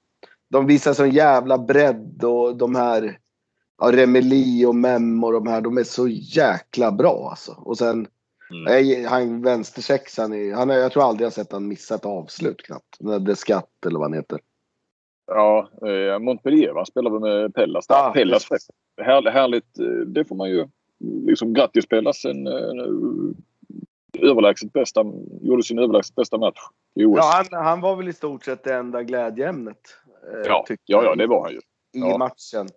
de 0.49 0.67
visar 0.67 0.93
sån 0.93 1.09
jävla 1.09 1.57
bredd 1.57 2.23
och 2.23 2.57
de 2.57 2.75
här 2.75 3.19
ja, 3.81 3.91
Remeli 3.91 4.65
och 4.65 4.75
Mem 4.75 5.23
och 5.23 5.31
de 5.31 5.47
här, 5.47 5.61
de 5.61 5.77
är 5.77 5.83
så 5.83 6.07
jäkla 6.07 6.91
bra 6.91 7.27
alltså. 7.29 7.51
Och 7.51 7.77
sen 7.77 8.07
mm. 8.67 9.05
han 9.05 9.41
vänstersexan, 9.41 10.53
han, 10.53 10.69
jag 10.69 10.91
tror 10.91 11.03
aldrig 11.03 11.25
jag 11.25 11.33
sett 11.33 11.51
han 11.51 11.67
missa 11.67 11.95
ett 11.95 12.05
avslut 12.05 12.63
knappt. 12.63 12.97
Det 13.25 13.35
skatt 13.35 13.85
eller 13.85 13.99
vad 13.99 14.09
han 14.09 14.17
heter. 14.17 14.39
Ja, 15.27 15.69
eh, 15.87 16.19
Montpellier 16.19 16.73
va? 16.73 16.85
Spelar 16.85 17.19
med 17.19 17.53
Pellas. 17.53 17.85
Ja, 17.89 18.11
Pellas 18.15 18.47
Här, 19.01 19.31
härligt, 19.31 19.79
eh, 19.79 19.85
det 19.85 20.25
får 20.25 20.35
man 20.35 20.49
ju 20.49 20.67
liksom 21.27 21.53
grattis 21.53 21.87
Pellas. 21.87 22.25
En, 22.25 22.47
en, 22.47 22.79
en 22.79 23.35
överlägset 24.19 24.73
bästa, 24.73 25.05
gjorde 25.41 25.63
sin 25.63 25.79
överlägset 25.79 26.15
bästa 26.15 26.37
match 26.37 26.59
i 26.95 27.05
OS. 27.05 27.17
Ja, 27.17 27.43
han, 27.51 27.65
han 27.65 27.81
var 27.81 27.95
väl 27.95 28.07
i 28.07 28.13
stort 28.13 28.45
sett 28.45 28.63
det 28.63 28.75
enda 28.75 29.03
glädjeämnet. 29.03 29.97
Eh, 30.33 30.41
ja, 30.45 30.65
ja, 30.85 31.03
ja, 31.03 31.15
det 31.15 31.27
var 31.27 31.43
han 31.43 31.51
ju. 31.51 31.57
I 31.57 31.99
ja. 31.99 32.17
matchen. 32.17 32.67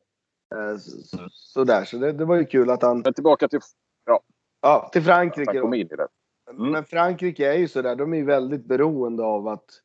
Eh, 0.54 0.76
så, 0.78 1.28
sådär, 1.30 1.84
så 1.84 1.96
det, 1.96 2.12
det, 2.12 2.24
var 2.24 2.36
ju 2.36 2.44
kul 2.44 2.70
att 2.70 2.82
han... 2.82 3.00
Men 3.00 3.14
tillbaka 3.14 3.48
till... 3.48 3.60
Ja. 4.06 4.20
Ja, 4.60 4.90
till 4.92 5.02
Frankrike. 5.02 5.50
Han 5.50 5.60
kom 5.60 5.74
in 5.74 5.80
i 5.80 5.96
det. 5.96 6.08
Mm. 6.50 6.72
Men 6.72 6.84
Frankrike 6.84 7.52
är 7.52 7.58
ju 7.58 7.68
sådär, 7.68 7.96
de 7.96 8.12
är 8.12 8.16
ju 8.16 8.24
väldigt 8.24 8.64
beroende 8.64 9.22
av 9.22 9.48
att 9.48 9.82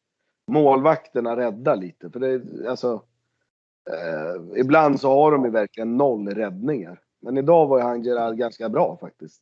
målvakterna 0.47 1.38
räddar 1.38 1.76
lite. 1.76 2.10
För 2.10 2.19
det 2.19 2.69
alltså... 2.69 3.02
Eh, 3.91 4.60
ibland 4.60 4.99
så 4.99 5.10
har 5.10 5.32
de 5.32 5.45
ju 5.45 5.52
verkligen 5.52 5.97
noll 5.97 6.28
räddningar. 6.28 6.99
Men 7.21 7.38
idag 7.38 7.67
var 7.67 7.78
ju 7.78 7.84
han 7.84 8.04
Gerard 8.04 8.38
ganska 8.38 8.69
bra 8.69 8.97
faktiskt. 9.02 9.41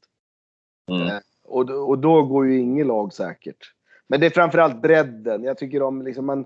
Mm. 0.92 1.08
Eh, 1.08 1.20
och, 1.44 1.70
och 1.70 2.00
då 2.00 2.24
går 2.24 2.48
ju 2.48 2.60
inget 2.60 2.88
lag 2.88 3.14
säkert. 3.14 3.74
Men 4.08 4.20
det 4.20 4.26
är 4.26 4.30
framförallt 4.30 4.82
bredden. 4.82 5.44
Jag 5.44 5.58
tycker 5.58 5.82
om 5.82 6.02
liksom 6.02 6.26
man... 6.26 6.46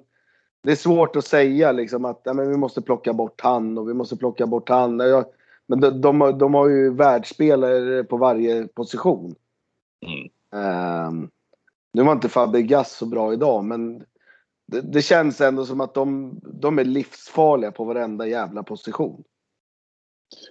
Det 0.65 0.71
är 0.71 0.75
svårt 0.75 1.15
att 1.15 1.25
säga 1.25 1.71
liksom 1.71 2.06
att 2.06 2.21
ja, 2.23 2.34
men 2.34 2.49
vi 2.49 2.58
måste 2.58 2.82
plocka 2.82 3.13
bort 3.13 3.41
han 3.41 3.78
och 3.78 3.89
vi 3.89 3.93
måste 3.93 4.17
plocka 4.17 4.47
bort 4.47 4.69
han. 4.69 4.99
Jag, 4.99 5.25
men 5.67 5.80
de, 5.80 6.01
de, 6.01 6.38
de, 6.38 6.54
har 6.54 6.67
ju 6.67 6.93
världsspelare 6.93 8.04
på 8.04 8.17
varje 8.17 8.67
position. 8.67 9.36
Mm. 10.06 11.08
Um, 11.08 11.30
nu 11.93 12.04
var 12.04 12.12
inte 12.12 12.30
Fabregas 12.30 12.97
så 12.97 13.06
bra 13.06 13.34
idag 13.34 13.63
men 13.63 14.04
det, 14.67 14.82
det, 14.82 15.01
känns 15.01 15.41
ändå 15.41 15.65
som 15.65 15.82
att 15.82 15.93
de, 15.93 16.39
de 16.43 16.80
är 16.80 16.84
livsfarliga 16.84 17.71
på 17.71 17.84
varenda 17.84 18.28
jävla 18.28 18.63
position. 18.63 19.23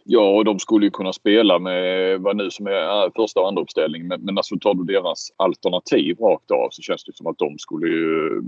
Ja, 0.04 0.36
och 0.36 0.44
de 0.44 0.58
skulle 0.58 0.86
ju 0.86 0.90
kunna 0.90 1.12
spela 1.12 1.58
med 1.58 2.20
vad 2.20 2.36
nu 2.36 2.50
som 2.50 2.66
är 2.66 3.10
första 3.16 3.40
och 3.40 3.48
andra 3.48 3.62
uppställning. 3.62 4.08
Men, 4.08 4.20
men 4.20 4.38
alltså 4.38 4.58
tar 4.58 4.74
du 4.74 4.84
deras 4.84 5.32
alternativ 5.36 6.18
rakt 6.18 6.50
av 6.50 6.68
så 6.70 6.82
känns 6.82 7.04
det 7.04 7.16
som 7.16 7.26
att 7.26 7.38
de 7.38 7.58
skulle 7.58 7.86
ju 7.86 8.42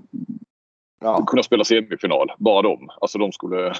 ja. 1.00 1.24
kunna 1.26 1.42
spela 1.42 1.64
semifinal. 1.64 2.32
Bara 2.38 2.62
de. 2.62 2.90
Alltså 3.00 3.18
de 3.18 3.32
skulle... 3.32 3.74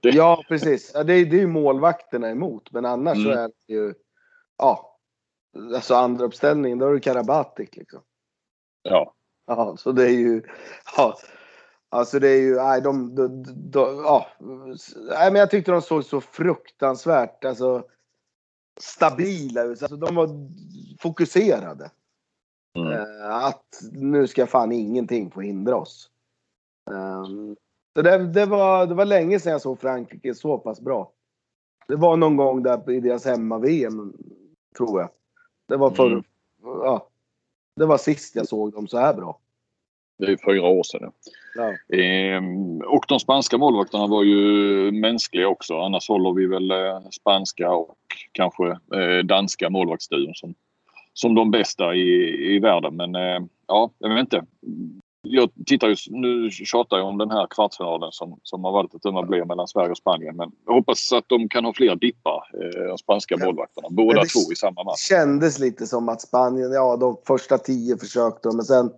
Det... 0.00 0.10
Ja, 0.14 0.42
precis. 0.48 0.92
Ja, 0.94 1.04
det, 1.04 1.14
är, 1.14 1.26
det 1.26 1.36
är 1.36 1.40
ju 1.40 1.46
målvakterna 1.46 2.30
emot. 2.30 2.72
Men 2.72 2.84
annars 2.84 3.16
mm. 3.16 3.32
så 3.32 3.38
är 3.38 3.50
det 3.66 3.74
ju... 3.74 3.94
Ja. 4.58 4.98
Alltså 5.74 5.94
andra 5.94 6.24
uppställningen, 6.24 6.78
då 6.78 6.86
är 6.86 6.94
det 6.94 7.00
Karabatic 7.00 7.68
liksom. 7.72 8.00
Ja. 8.82 9.14
Ja, 9.46 9.76
så 9.78 9.92
det 9.92 10.04
är 10.04 10.18
ju... 10.18 10.42
Ja. 10.96 11.16
Alltså 11.92 12.18
det 12.18 12.28
är 12.28 12.40
ju, 12.40 12.54
nej 12.54 12.80
de, 12.80 13.14
de, 13.14 13.42
de, 13.70 14.02
ja. 14.04 14.26
Nej 15.08 15.32
men 15.32 15.34
jag 15.34 15.50
tyckte 15.50 15.72
de 15.72 15.82
såg 15.82 16.04
så 16.04 16.20
fruktansvärt, 16.20 17.44
alltså 17.44 17.84
stabila 18.80 19.62
ut. 19.62 19.82
Alltså 19.82 19.96
de 19.96 20.14
var 20.14 20.28
fokuserade. 21.00 21.90
Mm. 22.76 22.92
Uh, 22.92 23.44
att 23.44 23.80
nu 23.92 24.26
ska 24.26 24.46
fan 24.46 24.72
ingenting 24.72 25.30
få 25.30 25.40
hindra 25.40 25.76
oss. 25.76 26.10
Um, 26.90 27.56
så 27.96 28.02
det, 28.02 28.18
det, 28.18 28.46
var, 28.46 28.86
det 28.86 28.94
var 28.94 29.04
länge 29.04 29.40
sedan 29.40 29.52
jag 29.52 29.60
såg 29.60 29.80
Frankrike 29.80 30.34
så 30.34 30.58
pass 30.58 30.80
bra. 30.80 31.12
Det 31.88 31.96
var 31.96 32.16
någon 32.16 32.36
gång 32.36 32.62
där 32.62 32.90
i 32.90 33.00
deras 33.00 33.24
hemma-VM, 33.24 34.12
tror 34.76 35.00
jag. 35.00 35.10
Det 35.68 35.76
var 35.76 35.90
för, 35.90 36.06
mm. 36.06 36.24
ja. 36.62 37.08
Det 37.76 37.86
var 37.86 37.98
sist 37.98 38.36
jag 38.36 38.48
såg 38.48 38.72
dem 38.72 38.88
så 38.88 38.98
här 38.98 39.14
bra. 39.14 39.38
Det 40.18 40.32
är 40.32 40.52
fyra 40.52 40.68
år 40.68 40.82
sedan. 40.82 41.12
Ja. 41.54 41.96
Ehm, 41.96 42.80
och 42.80 43.04
de 43.08 43.20
spanska 43.20 43.58
målvakterna 43.58 44.06
var 44.06 44.22
ju 44.22 44.92
mänskliga 44.92 45.48
också. 45.48 45.78
Annars 45.78 46.08
håller 46.08 46.32
vi 46.32 46.46
väl 46.46 46.70
eh, 46.70 47.00
spanska 47.10 47.70
och 47.70 47.96
kanske 48.32 48.70
eh, 48.70 49.18
danska 49.24 49.70
målvaktsduon 49.70 50.34
som, 50.34 50.54
som 51.12 51.34
de 51.34 51.50
bästa 51.50 51.94
i, 51.94 52.54
i 52.54 52.58
världen. 52.58 52.96
Men 52.96 53.14
eh, 53.14 53.40
ja, 53.66 53.90
jag 53.98 54.14
vet 54.14 54.20
inte. 54.20 54.44
Jag 55.22 55.50
tittar 55.66 55.88
ju, 55.88 55.96
nu 56.10 56.50
tjatar 56.50 56.96
jag 56.96 57.06
om 57.06 57.18
den 57.18 57.30
här 57.30 57.46
kvartsfinalen 57.50 58.12
som, 58.12 58.40
som 58.42 58.64
har 58.64 58.72
varit 58.72 58.94
att 58.94 59.02
döma 59.02 59.22
blir 59.22 59.44
mellan 59.44 59.68
Sverige 59.68 59.90
och 59.90 59.96
Spanien. 59.96 60.36
Men 60.36 60.52
jag 60.66 60.72
hoppas 60.72 61.12
att 61.12 61.24
de 61.26 61.48
kan 61.48 61.64
ha 61.64 61.72
fler 61.72 61.96
dippar, 61.96 62.50
eh, 62.54 62.88
de 62.88 62.98
spanska 62.98 63.36
målvakterna. 63.36 63.88
Båda 63.90 64.24
två 64.24 64.52
i 64.52 64.56
samma 64.56 64.84
match. 64.84 65.08
Det 65.08 65.14
kändes 65.14 65.58
lite 65.58 65.86
som 65.86 66.08
att 66.08 66.20
Spanien, 66.20 66.72
ja 66.72 66.96
de 66.96 67.16
första 67.26 67.58
tio 67.58 67.96
försökte 67.96 68.48
men 68.48 68.64
sen 68.64 68.90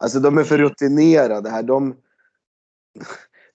Alltså 0.00 0.20
de 0.20 0.38
är 0.38 0.44
för 0.44 0.58
rutinerade 0.58 1.50
här. 1.50 1.62
De, 1.62 1.96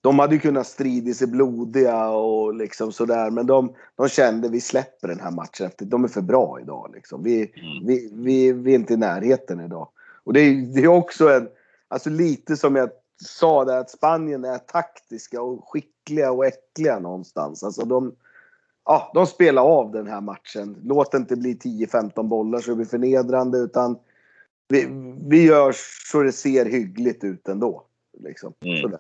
de 0.01 0.19
hade 0.19 0.35
ju 0.35 0.41
kunnat 0.41 0.67
strida 0.67 1.13
sig 1.13 1.27
blodiga 1.27 2.09
och 2.09 2.55
liksom 2.55 2.91
sådär. 2.91 3.31
Men 3.31 3.45
de, 3.45 3.73
de 3.95 4.09
kände 4.09 4.49
vi 4.49 4.61
släpper 4.61 5.07
den 5.07 5.19
här 5.19 5.31
matchen. 5.31 5.67
Efter, 5.67 5.85
de 5.85 6.03
är 6.03 6.07
för 6.07 6.21
bra 6.21 6.59
idag. 6.61 6.91
Liksom. 6.95 7.23
Vi, 7.23 7.37
mm. 7.37 7.87
vi, 7.87 8.09
vi, 8.13 8.51
vi 8.51 8.71
är 8.71 8.75
inte 8.75 8.93
i 8.93 8.97
närheten 8.97 9.59
idag. 9.59 9.87
Och 10.23 10.33
det 10.33 10.39
är, 10.39 10.75
det 10.75 10.81
är 10.81 10.87
också 10.87 11.29
en, 11.29 11.47
alltså 11.87 12.09
lite 12.09 12.57
som 12.57 12.75
jag 12.75 12.89
sa 13.17 13.65
där 13.65 13.77
att 13.77 13.89
Spanien 13.89 14.45
är 14.45 14.57
taktiska 14.57 15.41
och 15.41 15.69
skickliga 15.69 16.31
och 16.31 16.45
äckliga 16.45 16.99
någonstans. 16.99 17.63
Alltså 17.63 17.85
de, 17.85 18.15
ja, 18.85 19.11
de 19.13 19.27
spelar 19.27 19.61
av 19.61 19.91
den 19.91 20.07
här 20.07 20.21
matchen. 20.21 20.77
Låt 20.83 21.11
det 21.11 21.17
inte 21.17 21.35
bli 21.35 21.55
10-15 21.55 22.27
bollar 22.27 22.59
så 22.59 22.69
det 22.69 22.75
blir 22.75 22.85
förnedrande 22.85 23.57
utan 23.57 23.97
vi, 24.67 24.87
vi 25.27 25.45
gör 25.45 25.75
så 26.11 26.21
det 26.21 26.31
ser 26.31 26.65
hyggligt 26.65 27.23
ut 27.23 27.47
ändå. 27.47 27.83
Liksom. 28.19 28.53
Mm. 28.59 28.93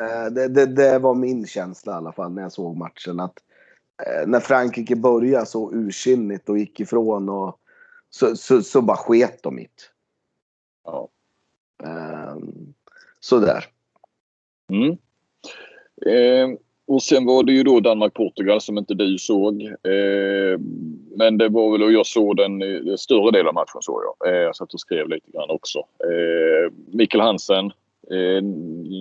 Eh, 0.00 0.26
det, 0.30 0.48
det, 0.48 0.66
det, 0.66 0.98
var 0.98 1.14
min 1.14 1.46
känsla 1.46 1.92
i 1.92 1.96
alla 1.96 2.12
fall 2.12 2.32
när 2.32 2.42
jag 2.42 2.52
såg 2.52 2.76
matchen. 2.76 3.20
Att 3.20 3.38
eh, 4.06 4.26
när 4.26 4.40
Frankrike 4.40 4.96
började 4.96 5.46
så 5.46 5.72
ursinnigt 5.72 6.48
och 6.48 6.58
gick 6.58 6.80
ifrån 6.80 7.28
och 7.28 7.58
så, 8.10 8.36
så, 8.36 8.62
så 8.62 8.82
bara 8.82 8.96
sket 8.96 9.42
de 9.42 9.58
i 9.58 9.68
Ja. 10.84 11.08
Um, 11.82 12.74
sådär. 13.20 13.64
Mm. 14.70 14.96
Eh, 16.06 16.58
och 16.86 17.02
sen 17.02 17.26
var 17.26 17.42
det 17.42 17.52
ju 17.52 17.62
då 17.62 17.80
Danmark-Portugal 17.80 18.60
som 18.60 18.78
inte 18.78 18.94
du 18.94 19.18
såg. 19.18 19.62
Eh, 19.62 20.58
men 21.16 21.38
det 21.38 21.48
var 21.48 21.72
väl, 21.72 21.82
och 21.82 21.92
jag 21.92 22.06
såg 22.06 22.36
den, 22.36 22.58
den 22.58 22.98
större 22.98 23.30
delen 23.30 23.48
av 23.48 23.54
matchen 23.54 23.80
såg 23.82 24.02
jag. 24.04 24.34
Eh, 24.34 24.40
jag 24.40 24.56
satt 24.56 24.74
och 24.74 24.80
skrev 24.80 25.08
lite 25.08 25.30
grann 25.30 25.50
också. 25.50 25.78
Eh, 25.78 26.72
Mikkel 26.92 27.20
Hansen, 27.20 27.66
eh, 28.10 28.42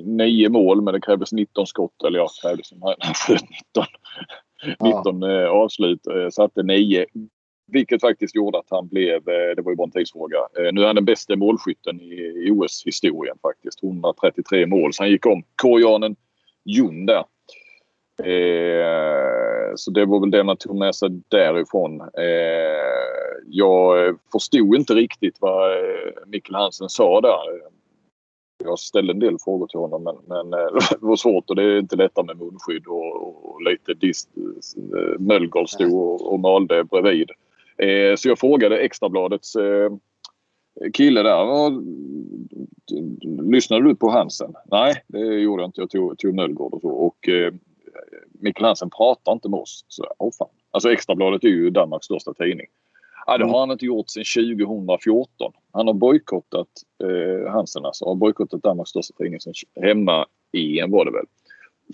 nio 0.05 0.49
mål 0.49 0.81
men 0.81 0.93
det 0.93 1.01
krävdes 1.01 1.31
19 1.31 1.67
skott. 1.67 2.03
Eller 2.07 2.19
ja, 2.19 2.27
krävdes, 2.41 2.73
han 2.99 3.13
sköt 3.13 3.49
19. 3.49 3.85
19 4.79 5.23
eh, 5.23 5.47
avslut, 5.47 6.07
eh, 6.07 6.29
satte 6.29 6.63
nio. 6.63 7.05
Vilket 7.67 8.01
faktiskt 8.01 8.35
gjorde 8.35 8.59
att 8.59 8.69
han 8.69 8.87
blev, 8.87 9.29
eh, 9.29 9.55
det 9.55 9.61
var 9.61 9.71
ju 9.71 9.75
bara 9.75 9.83
en 9.83 9.91
tidsfråga. 9.91 10.37
Eh, 10.37 10.73
nu 10.73 10.81
är 10.81 10.85
han 10.85 10.95
den 10.95 11.05
bästa 11.05 11.35
målskytten 11.35 12.01
i 12.01 12.49
OS-historien 12.51 13.37
faktiskt. 13.41 13.83
133 13.83 14.65
mål. 14.65 14.93
Så 14.93 15.03
han 15.03 15.09
gick 15.09 15.25
om 15.25 15.43
koreanen 15.55 16.15
Jun 16.65 17.05
där. 17.05 17.23
Eh, 18.23 19.73
så 19.75 19.91
det 19.91 20.05
var 20.05 20.19
väl 20.19 20.31
det 20.31 20.43
man 20.43 20.57
tog 20.57 20.75
med 20.75 20.95
sig 20.95 21.09
därifrån. 21.27 22.01
Eh, 22.01 22.83
jag 23.45 24.15
förstod 24.31 24.75
inte 24.75 24.93
riktigt 24.93 25.37
vad 25.39 25.71
Mikkel 26.27 26.55
Hansen 26.55 26.89
sa 26.89 27.21
där. 27.21 27.73
Jag 28.63 28.79
ställde 28.79 29.13
en 29.13 29.19
del 29.19 29.37
frågor 29.39 29.67
till 29.67 29.79
honom 29.79 30.03
men, 30.03 30.15
men 30.27 30.49
det 30.89 30.97
var 30.99 31.15
svårt 31.15 31.49
och 31.49 31.55
det 31.55 31.63
är 31.63 31.79
inte 31.79 31.95
lättare 31.95 32.25
med 32.25 32.37
munskydd 32.37 32.87
och, 32.87 33.45
och 33.45 33.61
lite 33.61 33.93
dist. 33.93 34.29
Möllgård 35.19 35.69
stod 35.69 35.93
och, 35.93 36.33
och 36.33 36.39
malde 36.39 36.83
bredvid. 36.83 37.31
Eh, 37.77 38.15
så 38.15 38.29
jag 38.29 38.39
frågade 38.39 38.79
Extrabladets 38.79 39.55
eh, 39.55 39.91
kille 40.93 41.23
där. 41.23 41.71
Lyssnade 43.51 43.83
du 43.83 43.95
på 43.95 44.09
Hansen? 44.09 44.53
Nej, 44.71 45.03
det 45.07 45.19
gjorde 45.19 45.63
jag 45.63 45.67
inte. 45.67 45.81
Jag 45.81 45.89
tog, 45.89 46.17
tog 46.17 46.35
Möllgård 46.35 46.73
och 46.73 46.81
så. 46.81 46.89
Och, 46.89 47.29
eh, 47.29 47.53
Mikkel 48.39 48.65
Hansen 48.65 48.89
pratar 48.89 49.31
inte 49.31 49.49
med 49.49 49.59
oss. 49.59 49.85
Så, 49.87 50.03
oh 50.19 50.31
fan. 50.37 50.47
Alltså 50.71 50.91
Extrabladet 50.91 51.43
är 51.43 51.47
ju 51.47 51.69
Danmarks 51.69 52.05
största 52.05 52.33
tidning. 52.33 52.67
Ja, 53.25 53.37
det 53.37 53.45
har 53.45 53.59
han 53.59 53.71
inte 53.71 53.85
gjort 53.85 54.09
sedan 54.09 54.23
2014. 54.57 55.53
Han 55.71 55.87
har 55.87 55.93
bojkottat, 55.93 56.67
eh, 57.03 57.51
Hansen 57.51 57.85
alltså, 57.85 58.05
har 58.05 58.15
bojkottat 58.15 58.63
Danmarks 58.63 58.89
största 58.89 59.13
tidning 59.17 59.39
sen 59.39 59.53
hemma-EM 59.81 60.91
var 60.91 61.05
det 61.05 61.11
väl 61.11 61.25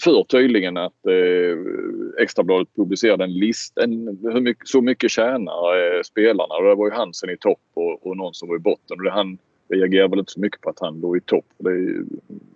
för 0.04 0.24
tydligen 0.24 0.78
att 0.78 1.06
eh, 1.06 2.24
Extrabladet 2.24 2.76
publicerade 2.76 3.24
en 3.24 3.34
lista. 3.34 3.82
Hur 4.22 4.42
mycket, 4.42 4.68
så 4.68 4.82
mycket 4.82 5.12
tjänar 5.12 5.96
eh, 5.96 6.02
spelarna. 6.02 6.56
Och 6.56 6.64
det 6.64 6.76
var 6.76 6.86
ju 6.86 6.92
Hansen 6.92 7.30
i 7.30 7.38
topp 7.38 7.62
och, 7.74 8.08
och 8.08 8.18
någon 8.18 8.34
som 8.34 8.50
var 8.50 8.56
i 8.56 8.60
botten. 8.60 8.98
Och 8.98 9.04
det, 9.04 9.12
han 9.12 9.38
reagerar 9.70 10.08
väl 10.08 10.20
inte 10.20 10.32
så 10.32 10.40
mycket 10.40 10.62
på 10.62 10.70
att 10.70 10.80
han 10.80 11.00
låg 11.00 11.18
i 11.18 11.22
topp. 11.22 11.46
Det 11.58 11.70
är 11.70 11.76
ju, 11.76 12.06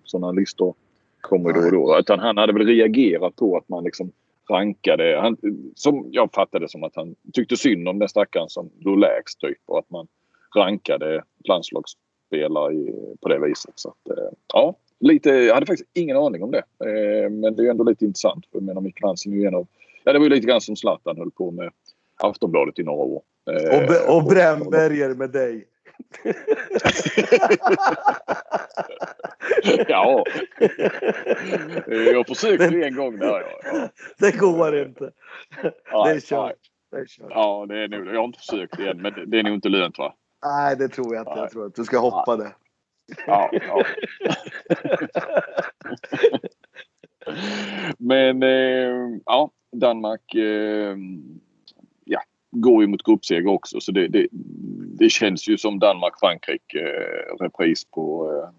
sådana 0.04 0.32
listor 0.32 0.76
kommer 1.22 1.50
ju 1.50 1.54
då 1.54 1.66
och 1.66 1.72
då. 1.72 2.00
Utan 2.00 2.20
han 2.20 2.38
hade 2.38 2.54
väl 2.54 2.68
reagerat 2.68 3.36
på 3.36 3.58
att 3.58 3.70
man 3.70 3.84
liksom 3.84 4.12
rankade. 4.50 5.20
Han, 5.22 5.38
som 5.76 6.08
jag 6.12 6.34
fattade 6.34 6.70
som 6.70 6.84
att 6.84 6.96
han 6.96 7.16
tyckte 7.34 7.58
synd 7.58 7.88
om 7.88 8.00
den 8.00 8.10
stackaren 8.10 8.50
som 8.50 8.70
låg 8.80 9.00
lägst 9.00 9.40
typ. 9.40 9.58
Och 9.66 9.80
att 9.80 9.90
man 9.90 10.08
rankade 10.56 11.24
landslagsspelare 11.44 12.74
i, 12.74 12.94
på 13.22 13.30
det 13.30 13.40
viset. 13.40 13.74
Så 13.76 13.90
att, 13.90 14.18
eh, 14.18 14.30
ja, 14.54 14.76
lite, 15.04 15.30
jag 15.30 15.54
hade 15.54 15.66
faktiskt 15.66 15.90
ingen 15.94 16.18
aning 16.18 16.44
om 16.44 16.52
det. 16.52 16.64
Eh, 16.86 17.30
men 17.30 17.56
det 17.56 17.66
är 17.66 17.70
ändå 17.70 17.84
lite 17.84 18.06
intressant. 18.06 18.46
För 18.46 18.58
jag 18.58 18.64
menar 18.64 18.82
Mikael 18.82 19.08
Hansen 19.08 19.34
är 19.34 19.38
ju 19.38 19.46
en 19.46 19.56
av... 19.56 19.68
Ja, 20.04 20.14
det 20.14 20.20
var 20.20 20.26
ju 20.26 20.30
lite 20.30 20.48
grann 20.48 20.62
som 20.62 20.76
Zlatan 20.76 21.18
höll 21.18 21.32
på 21.32 21.52
med 21.52 21.72
Aftonbladet 22.18 22.80
i 22.80 22.84
några 22.84 23.04
år. 23.04 23.22
Eh, 23.52 23.80
och, 23.80 23.88
Be 23.88 24.08
och 24.08 24.24
Brännberger 24.24 25.16
med 25.16 25.30
dig. 25.30 25.68
ja. 29.88 30.24
Jag 31.88 32.28
försökte 32.28 32.72
men, 32.72 32.84
en 32.84 32.96
gång 32.96 33.20
där. 33.20 33.44
Ja. 33.64 33.90
Det 34.18 34.38
går 34.38 34.80
inte. 34.80 35.12
Ja, 35.92 36.06
det 36.06 36.12
är 36.12 36.20
kört. 36.20 36.56
Det 36.92 36.98
är 36.98 37.06
kört. 37.06 37.28
Ja, 37.30 37.66
det 37.70 37.84
är 37.84 37.88
nog, 37.88 38.08
jag 38.08 38.16
har 38.16 38.24
inte 38.24 38.40
försökt 38.40 38.80
igen, 38.80 39.02
men 39.02 39.30
det 39.30 39.40
är 39.40 39.44
nog 39.44 39.54
inte 39.54 39.70
lönt 39.70 39.98
va? 39.98 40.14
Nej, 40.46 40.78
det 40.78 40.88
tror 40.88 41.16
jag 41.16 41.22
inte. 41.22 41.40
Jag 41.40 41.52
tror 41.52 41.66
att 41.66 41.76
du 41.76 41.84
ska 41.84 42.00
hoppa 42.00 42.36
det. 42.36 42.52
Ja, 43.28 43.52
ja. 43.68 43.84
Men 47.98 48.44
eh, 48.44 49.20
ja, 49.26 49.52
Danmark 49.72 50.36
eh, 50.36 50.98
ja, 52.06 52.22
går 52.52 52.82
ju 52.84 52.88
mot 52.88 53.04
gruppseger 53.04 53.48
också 53.48 53.80
så 53.80 53.92
det, 53.92 54.08
det, 54.08 54.28
det 55.00 55.10
känns 55.10 55.50
ju 55.50 55.58
som 55.58 55.80
Danmark-Frankrike 55.80 56.80
eh, 57.40 57.82
på 57.92 58.32
eh, 58.32 58.50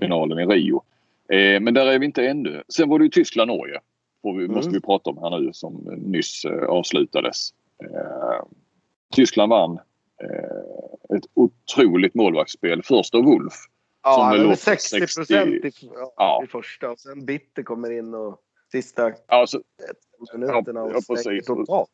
finalen 0.00 0.38
i 0.38 0.46
Rio. 0.54 0.82
Eh, 1.28 1.60
men 1.60 1.74
där 1.74 1.86
är 1.86 1.98
vi 1.98 2.06
inte 2.06 2.26
ännu. 2.26 2.62
Sen 2.68 2.88
var 2.88 2.98
det 2.98 3.04
ju 3.04 3.10
Tyskland-Norge. 3.10 3.80
Mm. 4.24 4.52
måste 4.52 4.72
vi 4.72 4.80
prata 4.80 5.10
om 5.10 5.18
här 5.18 5.40
nu 5.40 5.52
som 5.52 5.74
nyss 5.96 6.44
eh, 6.44 6.64
avslutades. 6.64 7.50
Tyskland 9.14 9.50
vann 9.50 9.78
ett 11.16 11.24
otroligt 11.34 12.14
målvaktsspel. 12.14 12.82
Först 12.82 13.14
av 13.14 13.24
Wolf. 13.24 13.54
Ja, 14.16 14.52
är 14.52 14.54
60 14.54 15.00
procent 15.00 15.64
i, 15.64 15.72
ja, 16.16 16.42
i 16.44 16.46
första 16.46 16.90
och 16.90 17.00
sen 17.00 17.26
Bitter 17.26 17.62
kommer 17.62 17.90
in 17.90 18.14
och 18.14 18.40
sista 18.72 19.12
alltså, 19.26 19.62
minuterna 20.32 20.82
och 20.82 20.92
ja, 20.92 21.00
precis. 21.08 21.46
totalt. 21.46 21.90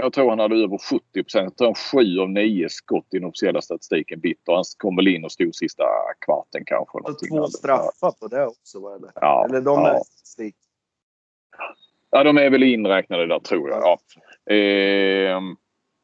Jag 0.00 0.12
tror 0.12 0.30
han 0.30 0.38
hade 0.38 0.56
över 0.56 0.78
70 0.78 1.22
procent. 1.22 1.44
Jag 1.44 1.56
tror 1.56 1.66
han 1.66 1.74
sju 1.74 2.20
av 2.20 2.30
nio 2.30 2.68
skott 2.68 3.06
i 3.10 3.18
den 3.18 3.28
officiella 3.28 3.62
statistiken 3.62 4.20
Bitter. 4.20 4.52
Han 4.52 4.64
kom 4.78 4.96
väl 4.96 5.08
in 5.08 5.24
och 5.24 5.32
stod 5.32 5.54
sista 5.54 5.84
kvarten 6.20 6.62
kanske. 6.66 6.98
Och 6.98 7.18
två 7.28 7.46
straffar 7.46 8.10
på 8.20 8.28
det 8.28 8.46
också 8.46 8.80
var 8.80 8.98
det. 8.98 9.12
Ja, 9.14 9.46
Eller 9.48 9.60
de 9.60 9.80
ja. 9.80 10.02
är. 10.38 10.52
Ja, 12.10 12.24
de 12.24 12.38
är 12.38 12.50
väl 12.50 12.62
inräknade 12.62 13.26
där 13.26 13.38
tror 13.38 13.70
jag. 13.70 13.82
Ja. 13.82 14.54
Eh, 14.54 15.40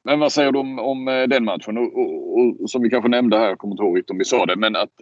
men 0.02 0.20
vad 0.20 0.32
säger 0.32 0.52
du 0.52 0.58
om, 0.58 0.78
om 0.78 1.08
eh, 1.08 1.22
den 1.22 1.44
matchen? 1.44 1.78
Och, 1.78 1.98
och, 1.98 2.60
och, 2.60 2.70
som 2.70 2.82
vi 2.82 2.90
kanske 2.90 3.08
nämnde 3.08 3.38
här, 3.38 3.48
jag 3.48 3.58
kommer 3.58 3.74
inte 3.74 3.82
ihåg 3.82 3.98
riktigt 3.98 4.10
om 4.10 4.18
vi 4.18 4.24
sa 4.24 4.46
det, 4.46 4.56
men 4.56 4.76
att 4.76 4.92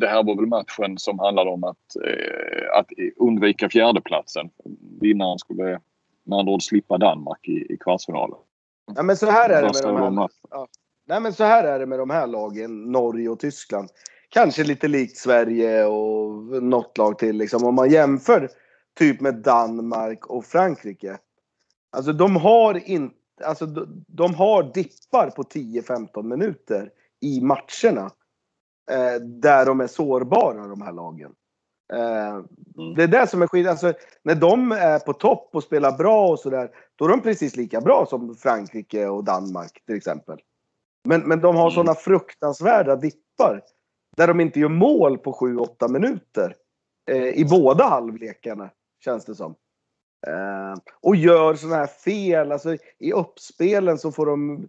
det 0.00 0.06
här 0.06 0.22
var 0.22 0.36
väl 0.36 0.46
matchen 0.46 0.98
som 0.98 1.18
handlade 1.18 1.50
om 1.50 1.64
att, 1.64 1.96
eh, 2.04 2.78
att 2.78 2.86
undvika 3.16 3.68
fjärdeplatsen. 3.68 4.50
Vinnaren 5.00 5.38
skulle 5.38 5.80
med 6.24 6.38
andra 6.38 6.52
ord 6.52 6.62
slippa 6.62 6.98
Danmark 6.98 7.48
i, 7.48 7.72
i 7.72 7.76
kvartsfinalen. 7.80 8.38
Ja, 8.94 9.02
men 9.02 9.16
så 9.16 9.26
här 9.26 9.50
är 9.50 9.62
det 9.62 9.84
med 9.84 10.02
de 10.02 10.18
här, 10.18 10.28
ja. 10.50 10.66
Nej, 11.08 11.20
men 11.20 11.32
så 11.32 11.44
här 11.44 11.64
är 11.64 11.78
det 11.78 11.86
med 11.86 11.98
de 11.98 12.10
här 12.10 12.26
lagen, 12.26 12.92
Norge 12.92 13.28
och 13.28 13.40
Tyskland. 13.40 13.88
Kanske 14.28 14.64
lite 14.64 14.88
likt 14.88 15.16
Sverige 15.16 15.84
och 15.84 16.62
något 16.62 16.98
lag 16.98 17.18
till. 17.18 17.36
Liksom. 17.36 17.64
Om 17.64 17.74
man 17.74 17.90
jämför 17.90 18.48
typ 18.98 19.20
med 19.20 19.34
Danmark 19.34 20.26
och 20.26 20.44
Frankrike. 20.44 21.18
Alltså 21.92 22.12
de 22.12 22.36
har 22.36 22.88
inte 22.90 23.14
alltså 23.44 23.66
de 24.06 24.34
har 24.34 24.62
dippar 24.62 25.30
på 25.30 25.42
10-15 25.42 26.22
minuter 26.22 26.90
i 27.20 27.40
matcherna. 27.40 28.10
Eh, 28.90 29.20
där 29.20 29.66
de 29.66 29.80
är 29.80 29.86
sårbara 29.86 30.66
de 30.66 30.82
här 30.82 30.92
lagen. 30.92 31.34
Eh, 31.92 32.34
mm. 32.34 32.94
Det 32.96 33.02
är 33.02 33.08
det 33.08 33.26
som 33.26 33.42
är 33.42 33.46
skillnaden. 33.46 33.72
Alltså, 33.72 33.92
när 34.22 34.34
de 34.34 34.72
är 34.72 34.98
på 34.98 35.12
topp 35.12 35.50
och 35.52 35.62
spelar 35.62 35.92
bra 35.92 36.28
och 36.28 36.38
sådär. 36.38 36.70
Då 36.96 37.04
är 37.04 37.08
de 37.08 37.20
precis 37.20 37.56
lika 37.56 37.80
bra 37.80 38.06
som 38.06 38.34
Frankrike 38.34 39.06
och 39.06 39.24
Danmark 39.24 39.82
till 39.86 39.96
exempel. 39.96 40.38
Men, 41.04 41.20
men 41.20 41.40
de 41.40 41.56
har 41.56 41.62
mm. 41.62 41.74
sådana 41.74 41.94
fruktansvärda 41.94 42.96
dippar. 42.96 43.62
Där 44.16 44.28
de 44.28 44.40
inte 44.40 44.60
gör 44.60 44.68
mål 44.68 45.18
på 45.18 45.32
7-8 45.32 45.88
minuter. 45.88 46.54
Eh, 47.10 47.28
I 47.28 47.44
båda 47.50 47.84
halvlekarna 47.84 48.70
känns 49.04 49.24
det 49.24 49.34
som. 49.34 49.54
Eh, 50.26 50.74
och 51.00 51.16
gör 51.16 51.54
sådana 51.54 51.76
här 51.76 51.86
fel. 51.86 52.52
Alltså, 52.52 52.76
I 52.98 53.12
uppspelen 53.12 53.98
så 53.98 54.12
får 54.12 54.26
de... 54.26 54.68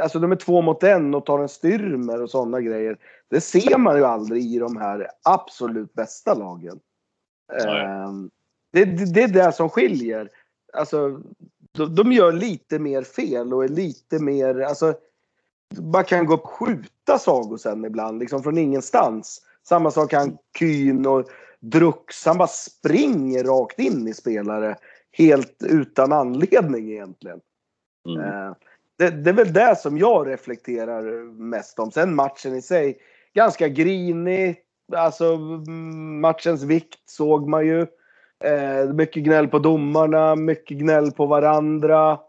Alltså 0.00 0.18
de 0.18 0.32
är 0.32 0.36
två 0.36 0.62
mot 0.62 0.82
en 0.82 1.14
och 1.14 1.26
tar 1.26 1.38
en 1.38 1.48
styrmer 1.48 2.22
och 2.22 2.30
sådana 2.30 2.60
grejer. 2.60 2.98
Det 3.28 3.40
ser 3.40 3.78
man 3.78 3.96
ju 3.96 4.04
aldrig 4.04 4.44
i 4.44 4.58
de 4.58 4.76
här 4.76 5.08
absolut 5.22 5.94
bästa 5.94 6.34
lagen. 6.34 6.80
Eh, 7.52 8.12
det, 8.72 8.84
det, 8.84 9.14
det, 9.14 9.22
är 9.22 9.28
det 9.28 9.52
som 9.52 9.68
skiljer. 9.68 10.30
Alltså, 10.72 11.20
de, 11.72 11.94
de, 11.94 12.12
gör 12.12 12.32
lite 12.32 12.78
mer 12.78 13.02
fel 13.02 13.54
och 13.54 13.64
är 13.64 13.68
lite 13.68 14.18
mer... 14.18 14.60
Alltså, 14.60 14.94
man 15.92 16.04
kan 16.04 16.26
gå 16.26 16.34
upp 16.34 16.44
och 16.44 16.50
skjuta 16.50 17.18
Sagosen 17.18 17.84
ibland, 17.84 18.18
liksom 18.18 18.42
från 18.42 18.58
ingenstans. 18.58 19.42
Samma 19.62 19.90
sak 19.90 20.10
kan 20.10 20.38
Kyn 20.58 21.06
och 21.06 21.28
Drux, 21.62 22.26
han 22.26 22.38
bara 22.38 22.48
springer 22.48 23.44
rakt 23.44 23.78
in 23.78 24.08
i 24.08 24.14
spelare. 24.14 24.76
Helt 25.12 25.62
utan 25.68 26.12
anledning 26.12 26.90
egentligen. 26.90 27.40
Mm. 28.08 28.20
Eh, 28.20 28.54
det, 28.98 29.10
det, 29.10 29.30
är 29.30 29.34
väl 29.34 29.52
det 29.52 29.76
som 29.78 29.98
jag 29.98 30.28
reflekterar 30.28 31.24
mest 31.32 31.78
om. 31.78 31.90
Sen 31.90 32.14
matchen 32.14 32.54
i 32.54 32.62
sig, 32.62 32.98
ganska 33.34 33.68
grinig. 33.68 34.56
Alltså 34.96 35.36
matchens 36.20 36.62
vikt 36.62 37.10
såg 37.10 37.48
man 37.48 37.66
ju. 37.66 37.86
Eh, 38.44 38.94
mycket 38.94 39.24
gnäll 39.24 39.48
på 39.48 39.58
domarna, 39.58 40.36
mycket 40.36 40.78
gnäll 40.78 41.12
på 41.12 41.26
varandra. 41.26 42.20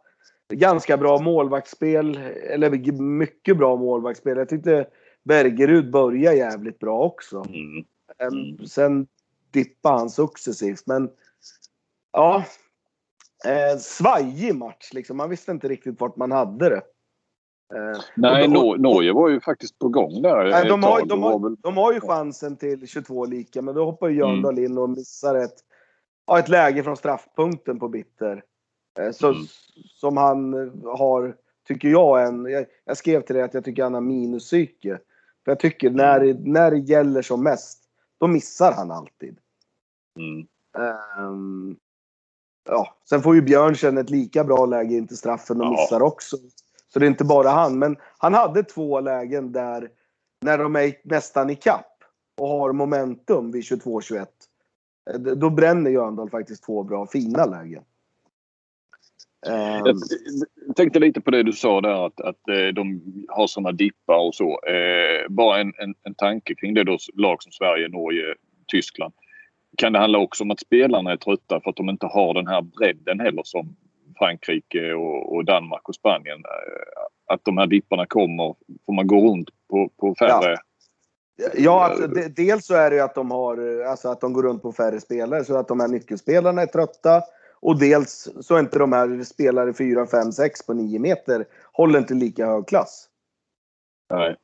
Ganska 0.54 0.98
bra 0.98 1.20
målvaktsspel, 1.20 2.20
eller 2.50 2.70
mycket 3.02 3.58
bra 3.58 3.76
målvaktsspel. 3.76 4.38
Jag 4.38 4.50
tyckte 4.50 4.88
Bergerud 5.24 5.92
började 5.92 6.38
jävligt 6.38 6.80
bra 6.80 7.00
också. 7.00 7.46
Mm. 7.48 7.86
Mm. 8.20 8.66
Sen 8.68 9.08
dippade 9.54 9.98
han 9.98 10.10
successivt. 10.10 10.84
Men 10.86 11.10
ja, 12.12 12.44
eh, 13.46 13.78
svajig 13.80 14.56
match 14.56 14.94
liksom. 14.94 15.18
Man 15.18 15.30
visste 15.30 15.52
inte 15.52 15.68
riktigt 15.68 16.02
vart 16.02 16.16
man 16.16 16.32
hade 16.32 16.70
det. 16.70 16.82
Eh, 17.76 18.02
Nej, 18.16 18.48
då, 18.48 18.76
Norge 18.80 19.14
var 19.14 19.30
ju 19.30 19.40
faktiskt 19.40 19.80
på 19.80 19.90
gång 19.90 20.22
där. 20.22 20.50
Nej, 20.50 20.68
de, 20.68 20.84
har, 20.84 21.06
de, 21.06 21.24
har, 21.24 21.56
de 21.62 21.78
har 21.78 21.94
ju 21.94 22.00
chansen 22.00 22.58
till 22.58 22.88
22 22.88 23.26
lika, 23.26 23.62
men 23.62 23.76
då 23.76 23.86
hoppar 23.86 24.08
ju 24.08 24.18
Jöndal 24.18 24.58
mm. 24.58 24.72
in 24.72 24.78
och 24.78 24.90
missar 24.90 25.36
ett, 25.36 25.56
ja, 26.28 26.40
ett 26.40 26.50
läge 26.50 26.84
från 26.84 26.98
straffpunkten 26.98 27.80
på 27.80 27.88
Bitter. 27.88 28.44
Eh, 29.00 29.12
så, 29.12 29.28
mm. 29.28 29.42
Som 29.86 30.18
han 30.18 30.54
har, 30.84 31.36
tycker 31.68 31.88
jag, 31.88 32.28
en, 32.28 32.46
jag, 32.46 32.66
jag 32.86 32.98
skrev 32.98 33.22
till 33.22 33.36
dig 33.36 33.44
att 33.44 33.54
jag 33.54 33.66
tycker 33.66 33.84
han 33.84 33.94
har 33.94 34.02
minuspsyke. 34.02 35.00
För 35.46 35.52
jag 35.52 35.60
tycker 35.60 35.90
när, 35.90 36.34
när 36.34 36.72
det 36.72 36.78
gäller 36.78 37.22
som 37.22 37.44
mest, 37.44 37.84
då 38.20 38.28
missar 38.28 38.72
han 38.72 38.92
alltid. 38.92 39.38
Mm. 40.20 40.48
Um, 41.18 41.78
ja, 42.70 42.98
sen 43.10 43.22
får 43.22 43.36
ju 43.36 43.42
Björnsen 43.42 43.98
ett 43.98 44.10
lika 44.10 44.44
bra 44.44 44.66
läge 44.66 44.96
in 44.96 45.08
till 45.08 45.18
straffen 45.18 45.62
och 45.62 45.66
ja. 45.66 45.72
missar 45.72 46.02
också. 46.02 46.38
Så 46.94 47.00
det 47.00 47.06
är 47.06 47.08
inte 47.08 47.26
bara 47.26 47.50
han. 47.50 47.80
Men 47.80 47.98
han 48.18 48.34
hade 48.34 48.64
två 48.64 49.00
lägen 49.00 49.52
där 49.52 49.90
när 50.42 50.58
de 50.58 50.76
är 50.76 50.94
nästan 51.04 51.50
i 51.50 51.56
kapp 51.56 52.04
och 52.42 52.48
har 52.48 52.74
momentum 52.74 53.52
vid 53.52 53.64
22-21. 53.64 54.26
Eh, 55.12 55.20
då 55.20 55.50
bränner 55.50 55.92
Jöndal 55.92 56.30
faktiskt 56.30 56.64
två 56.64 56.84
bra, 56.84 57.08
fina 57.08 57.46
lägen. 57.46 57.84
Um, 59.48 60.00
jag 60.68 60.76
tänkte 60.76 61.00
lite 61.00 61.22
på 61.22 61.32
det 61.32 61.44
du 61.44 61.54
sa 61.54 61.82
där 61.82 62.06
att, 62.06 62.22
att 62.22 62.50
eh, 62.50 62.68
de 62.76 63.02
har 63.28 63.48
sådana 63.48 63.72
dippar 63.72 64.28
och 64.28 64.36
så. 64.36 64.62
Eh, 64.62 65.30
bara 65.30 65.62
en, 65.62 65.74
en, 65.78 65.96
en 66.04 66.16
tanke 66.16 66.56
kring 66.56 66.74
det 66.74 66.84
då 66.84 66.98
lag 67.14 67.44
som 67.44 67.52
Sverige, 67.52 67.88
Norge, 67.88 68.36
Tyskland 68.68 69.14
kan 69.78 69.94
det 69.94 70.00
handla 70.00 70.18
också 70.18 70.44
om 70.44 70.52
att 70.52 70.60
spelarna 70.60 71.12
är 71.12 71.18
trötta 71.18 71.62
för 71.62 71.70
att 71.70 71.76
de 71.76 71.90
inte 71.90 72.06
har 72.06 72.34
den 72.34 72.48
här 72.48 72.62
bredden 72.62 73.20
heller 73.20 73.42
som 73.46 73.76
Frankrike 74.18 74.94
och, 74.94 75.36
och 75.36 75.46
Danmark 75.46 75.90
och 75.90 75.96
Spanien. 75.96 76.38
Eh, 76.38 77.34
att 77.34 77.46
de 77.46 77.58
här 77.58 77.68
dipparna 77.68 78.06
kommer. 78.06 78.56
Får 78.86 78.94
man 78.94 79.08
gå 79.08 79.32
runt 79.32 79.50
på, 79.70 79.90
på 80.00 80.16
färre, 80.20 80.52
ja. 80.52 80.58
Ja, 81.56 81.84
alltså, 81.84 82.08
de, 82.08 82.28
dels 82.28 82.66
så 82.66 82.76
är 82.76 82.90
det 82.90 82.96
ju 82.96 83.02
att 83.02 83.16
de 83.16 83.32
har, 83.32 83.84
alltså 83.84 84.10
att 84.10 84.22
de 84.22 84.34
går 84.34 84.44
runt 84.44 84.62
på 84.62 84.72
färre 84.72 85.00
spelare 85.00 85.44
så 85.44 85.58
att 85.58 85.68
de 85.68 85.80
här 85.80 85.88
nyckelspelarna 85.88 86.62
är 86.62 86.66
trötta. 86.66 87.22
Och 87.60 87.80
dels 87.80 88.30
så 88.42 88.56
är 88.56 88.60
inte 88.60 88.80
de 88.80 88.94
här 88.94 89.24
spelare 89.24 89.74
4, 89.74 90.08
5, 90.08 90.32
6 90.32 90.66
på 90.66 90.74
9 90.74 91.00
meter 91.00 91.46
håller 91.72 92.00
inte 92.00 92.14
lika 92.14 92.46
hög 92.46 92.68
klass. 92.68 93.10
Nej. 94.14 94.36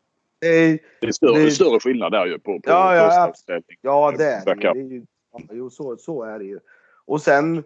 Det 0.41 0.47
är, 0.47 0.79
Det 1.01 1.07
är 1.07 1.11
större, 1.11 1.43
Det- 1.43 1.51
större 1.51 1.79
skillnad 1.79 2.11
där 2.11 2.25
ju 2.25 2.39
på, 2.39 2.53
på 2.53 2.69
Ja, 2.69 2.95
ja, 2.95 3.33
ja, 3.81 4.13
det 4.17 4.23
är 4.23 4.39
det. 4.39 4.45
Backup. 4.45 4.73
det 4.73 4.79
är 4.79 4.83
ju. 4.83 5.05
Jo, 5.51 5.69
så, 5.69 5.97
så 5.97 6.23
är 6.23 6.39
det 6.39 6.45
ju. 6.45 6.59
Och 7.05 7.21
sen 7.21 7.63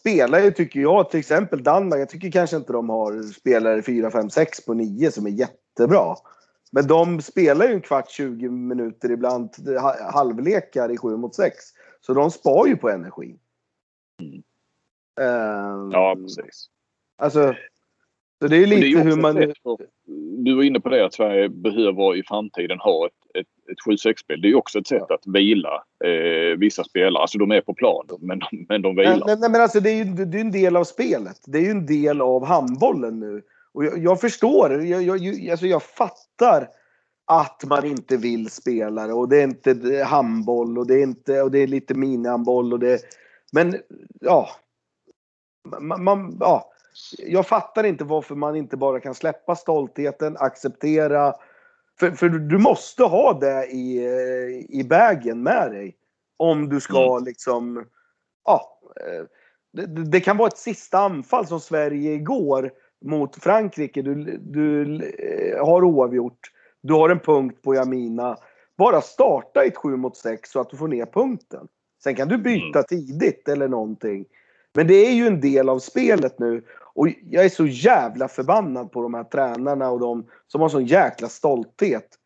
spelar 0.00 0.40
ju, 0.40 0.50
tycker 0.50 0.80
jag, 0.80 1.10
till 1.10 1.20
exempel 1.20 1.62
Danmark. 1.62 2.00
Jag 2.00 2.08
tycker 2.08 2.30
kanske 2.30 2.56
inte 2.56 2.72
de 2.72 2.88
har 2.88 3.22
spelare 3.22 3.82
4, 3.82 4.10
5, 4.10 4.30
6 4.30 4.64
på 4.64 4.74
9 4.74 5.10
som 5.10 5.26
är 5.26 5.30
jättebra. 5.30 6.14
Men 6.72 6.86
de 6.86 7.22
spelar 7.22 7.66
ju 7.66 7.72
en 7.74 7.80
kvart, 7.80 8.10
20 8.10 8.48
minuter 8.48 9.10
ibland, 9.10 9.50
ha- 9.80 10.10
halvlekar 10.12 10.92
i 10.92 10.96
7 10.96 11.16
mot 11.16 11.34
6. 11.34 11.54
Så 12.00 12.14
de 12.14 12.30
spar 12.30 12.66
ju 12.66 12.76
på 12.76 12.90
energi. 12.90 13.38
Mm. 14.22 14.42
Ehm, 15.20 15.90
Ja, 15.92 16.16
precis. 16.16 16.66
Alltså, 17.16 17.54
så 18.38 18.48
det 18.48 18.56
är 18.56 18.66
lite 18.66 18.98
hur 18.98 19.16
man... 19.16 19.52
Du 20.44 20.54
var 20.56 20.62
inne 20.62 20.80
på 20.80 20.88
det 20.88 21.04
att 21.06 21.14
Sverige 21.14 21.48
behöver 21.48 22.16
i 22.16 22.22
framtiden 22.22 22.78
ha 22.78 23.06
ett, 23.06 23.12
ett, 23.34 23.46
ett 23.70 23.78
7-6-spel. 23.88 24.40
Det 24.40 24.46
är 24.46 24.50
ju 24.50 24.54
också 24.54 24.78
ett 24.78 24.86
sätt 24.86 25.10
att 25.10 25.26
vila 25.26 25.84
eh, 26.04 26.58
vissa 26.58 26.84
spelare. 26.84 27.22
Alltså 27.22 27.38
de 27.38 27.50
är 27.50 27.60
på 27.60 27.74
plan, 27.74 28.06
men 28.20 28.38
de, 28.38 28.66
men 28.68 28.82
de 28.82 28.96
vilar. 28.96 29.22
nej, 29.26 29.36
nej, 29.38 29.50
men 29.50 29.60
alltså 29.60 29.80
det 29.80 29.90
är 29.90 30.04
ju 30.04 30.04
det 30.04 30.38
är 30.38 30.40
en 30.40 30.52
del 30.52 30.76
av 30.76 30.84
spelet. 30.84 31.40
Det 31.46 31.58
är 31.58 31.62
ju 31.62 31.70
en 31.70 31.86
del 31.86 32.20
av 32.20 32.44
handbollen 32.44 33.20
nu. 33.20 33.42
Och 33.72 33.84
jag, 33.84 33.98
jag 33.98 34.20
förstår, 34.20 34.84
jag, 34.84 35.02
jag, 35.02 35.50
alltså 35.50 35.66
jag 35.66 35.82
fattar 35.82 36.68
att 37.26 37.64
man 37.66 37.84
inte 37.84 38.16
vill 38.16 38.50
spela 38.50 39.06
det 39.06 39.12
och 39.12 39.28
det 39.28 39.36
är 39.36 39.44
inte 39.44 40.04
handboll 40.06 40.78
och 40.78 40.86
det 40.86 40.94
är 40.94 41.02
inte 41.02 41.42
och 41.42 41.50
det 41.50 41.58
är 41.58 41.66
lite 41.66 41.94
minihandboll 41.94 42.72
och 42.72 42.78
det 42.78 43.00
men 43.52 43.76
ja. 44.20 44.48
Man, 45.80 46.04
man, 46.04 46.36
ja. 46.40 46.70
Jag 47.18 47.46
fattar 47.46 47.84
inte 47.84 48.04
varför 48.04 48.34
man 48.34 48.56
inte 48.56 48.76
bara 48.76 49.00
kan 49.00 49.14
släppa 49.14 49.56
stoltheten, 49.56 50.36
acceptera. 50.36 51.34
För, 51.98 52.10
för 52.10 52.28
du 52.28 52.58
måste 52.58 53.02
ha 53.02 53.32
det 53.32 53.66
i, 53.66 54.04
eh, 54.04 54.78
i 54.78 54.86
bagen 54.90 55.42
med 55.42 55.70
dig. 55.70 55.96
Om 56.36 56.68
du 56.68 56.80
ska 56.80 57.18
liksom 57.18 57.86
ja, 58.44 58.80
eh, 59.00 59.24
det, 59.72 60.04
det 60.04 60.20
kan 60.20 60.36
vara 60.36 60.48
ett 60.48 60.58
sista 60.58 60.98
anfall 60.98 61.46
som 61.46 61.60
Sverige 61.60 62.12
igår 62.12 62.70
mot 63.04 63.36
Frankrike. 63.36 64.02
Du, 64.02 64.38
du 64.38 64.94
eh, 64.94 65.66
har 65.66 65.84
oavgjort. 65.84 66.50
Du 66.82 66.94
har 66.94 67.08
en 67.08 67.20
punkt 67.20 67.62
på 67.62 67.74
Jamina. 67.74 68.36
Bara 68.78 69.00
starta 69.00 69.64
ett 69.64 69.76
7 69.76 69.96
mot 69.96 70.16
6 70.16 70.50
så 70.50 70.60
att 70.60 70.70
du 70.70 70.76
får 70.76 70.88
ner 70.88 71.06
punkten. 71.06 71.68
Sen 72.02 72.14
kan 72.14 72.28
du 72.28 72.38
byta 72.38 72.82
tidigt 72.82 73.48
eller 73.48 73.68
någonting. 73.68 74.24
Men 74.74 74.86
det 74.86 74.94
är 74.94 75.12
ju 75.12 75.26
en 75.26 75.40
del 75.40 75.68
av 75.68 75.78
spelet 75.78 76.38
nu. 76.38 76.64
Och 76.94 77.08
jag 77.08 77.44
är 77.44 77.48
så 77.48 77.66
jävla 77.66 78.28
förbannad 78.28 78.92
på 78.92 79.02
de 79.02 79.14
här 79.14 79.24
tränarna 79.24 79.90
och 79.90 80.00
de 80.00 80.30
som 80.46 80.60
har 80.60 80.68
sån 80.68 80.86
jäkla 80.86 81.28
stolthet. 81.28 82.18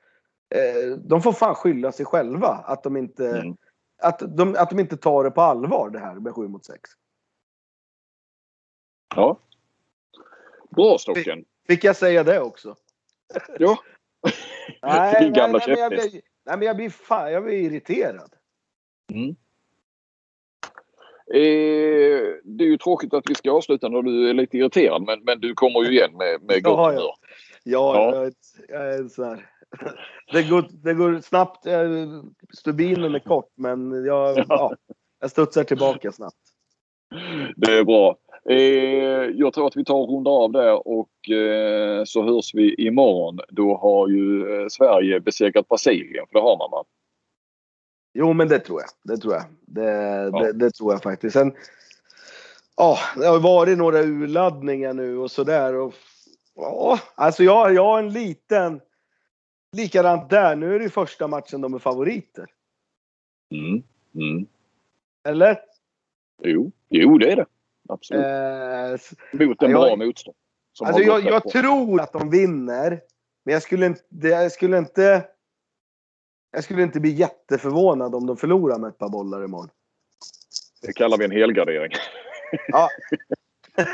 Eh, 0.54 0.96
De 0.98 1.22
får 1.22 1.32
fan 1.32 1.54
skylla 1.54 1.92
sig 1.92 2.06
själva 2.06 2.48
att 2.48 2.82
de 2.82 2.96
inte 2.96 3.28
Mm. 3.38 3.56
att 4.02 4.36
de, 4.36 4.56
att 4.58 4.70
de 4.70 4.78
inte 4.80 4.96
tar 4.96 5.24
det 5.24 5.30
på 5.30 5.40
allvar 5.40 5.90
det 5.90 5.98
här 5.98 6.14
med 6.14 6.34
7 6.34 6.48
mot 6.48 6.64
6. 6.64 6.90
Ja. 9.16 9.40
Bra 10.70 10.98
Stocken. 10.98 11.44
Fick 11.66 11.84
jag 11.84 11.96
säga 11.96 12.24
det 12.24 12.40
också? 12.40 12.76
Ja. 13.58 13.78
Nej, 14.82 15.24
Din 15.24 15.32
gamla 15.32 15.58
nej, 15.58 15.68
men 15.68 15.78
jag 15.78 15.90
blir, 15.90 16.10
nej 16.44 16.56
men 16.58 16.62
jag 16.62 16.76
blir 16.76 16.90
fan, 16.90 17.32
jag 17.32 17.44
blir 17.44 17.54
irriterad. 17.54 18.34
Mm. 19.12 19.36
Eh, 21.34 22.20
det 22.44 22.64
är 22.64 22.68
ju 22.68 22.76
tråkigt 22.76 23.14
att 23.14 23.30
vi 23.30 23.34
ska 23.34 23.50
avsluta 23.50 23.88
när 23.88 24.02
du 24.02 24.30
är 24.30 24.34
lite 24.34 24.58
irriterad 24.58 25.02
men, 25.06 25.18
men 25.24 25.40
du 25.40 25.54
kommer 25.54 25.82
ju 25.82 25.90
igen 25.90 26.10
med, 26.16 26.42
med 26.42 26.62
gott 26.62 26.78
humör. 26.78 26.92
ja. 26.92 27.14
Ja, 27.64 27.94
Ja. 27.96 28.14
Jag, 28.14 28.26
är 28.26 28.32
jag 28.68 28.94
är 28.94 29.08
sån 29.08 29.24
här. 29.24 29.46
Det 30.32 30.42
går, 30.50 30.64
det 30.70 30.94
går 30.94 31.20
snabbt. 31.20 31.66
Stubinen 32.58 33.14
är 33.14 33.18
kort 33.18 33.52
men 33.56 34.04
jag, 34.04 34.38
Ja. 34.38 34.44
ja, 34.48 34.72
jag 35.20 35.30
studsar 35.30 35.64
tillbaka 35.64 36.12
snabbt. 36.12 36.36
Det 37.56 37.72
är 37.72 37.84
bra. 37.84 38.16
Eh, 38.50 39.30
jag 39.34 39.52
tror 39.52 39.66
att 39.66 39.76
vi 39.76 39.84
tar 39.84 39.94
och 39.94 40.08
rundar 40.08 40.30
av 40.30 40.52
där 40.52 40.88
och 40.88 41.30
eh, 41.30 42.04
så 42.04 42.22
hörs 42.22 42.54
vi 42.54 42.74
imorgon. 42.74 43.38
Då 43.48 43.76
har 43.76 44.08
ju 44.08 44.44
Sverige 44.70 45.20
besegrat 45.20 45.68
Brasilien, 45.68 46.26
för 46.32 46.38
det 46.38 46.44
har 46.44 46.58
man 46.58 46.70
va? 46.70 46.84
Jo, 48.18 48.32
men 48.32 48.48
det 48.48 48.58
tror 48.58 48.80
jag. 48.80 48.90
Det 49.16 49.22
tror 49.22 49.34
jag. 49.34 49.44
Det, 49.60 49.82
Ja. 50.32 50.42
det, 50.42 50.52
det 50.52 50.70
tror 50.70 50.92
jag 50.92 51.02
faktiskt. 51.02 51.32
Sen, 51.32 51.52
ja, 52.76 52.98
det 53.16 53.26
har 53.26 53.38
varit 53.40 53.78
några 53.78 53.98
urladdningar 54.02 54.92
nu 54.92 55.18
och 55.18 55.30
sådär. 55.30 55.74
Och, 55.74 55.94
ja, 56.54 56.98
alltså 57.14 57.42
jag, 57.44 57.74
jag 57.74 57.84
har 57.84 57.98
en 57.98 58.12
liten... 58.12 58.80
Likadant 59.76 60.30
där. 60.30 60.56
Nu 60.56 60.74
är 60.74 60.78
det 60.78 60.84
ju 60.84 60.90
första 60.90 61.28
matchen 61.28 61.60
de 61.60 61.74
är 61.74 61.78
favoriter. 61.78 62.46
Mm. 63.54 63.82
Mm. 64.14 64.46
Eller? 65.28 65.58
Jo. 66.42 66.72
jo, 66.88 67.18
det 67.18 67.32
är 67.32 67.36
det. 67.36 67.46
Absolut. 67.88 68.24
Eh, 68.24 69.46
Mot 69.46 69.62
en 69.62 69.70
jag- 69.70 69.80
bra 69.80 69.96
motstånd. 69.96 70.36
alltså 70.84 71.02
jag, 71.02 71.24
jag 71.24 71.48
tror 71.48 72.00
att 72.00 72.12
de 72.12 72.30
vinner. 72.30 73.00
Men 73.44 73.52
jag 73.52 73.62
skulle 73.62 73.86
inte... 73.86 74.28
Jag 74.28 74.52
skulle 74.52 74.78
inte... 74.78 75.26
Jag 76.50 76.64
skulle 76.64 76.82
inte 76.82 77.00
bli 77.00 77.10
jätteförvånad 77.10 78.14
om 78.14 78.26
de 78.26 78.36
förlorar 78.36 78.78
med 78.78 78.88
ett 78.88 78.98
par 78.98 79.08
bollar 79.08 79.44
imorgon. 79.44 79.68
Det 80.82 80.92
kallar 80.92 81.18
vi 81.18 81.24
en 81.24 81.30
helgardering. 81.30 81.92
Ja. 82.68 82.88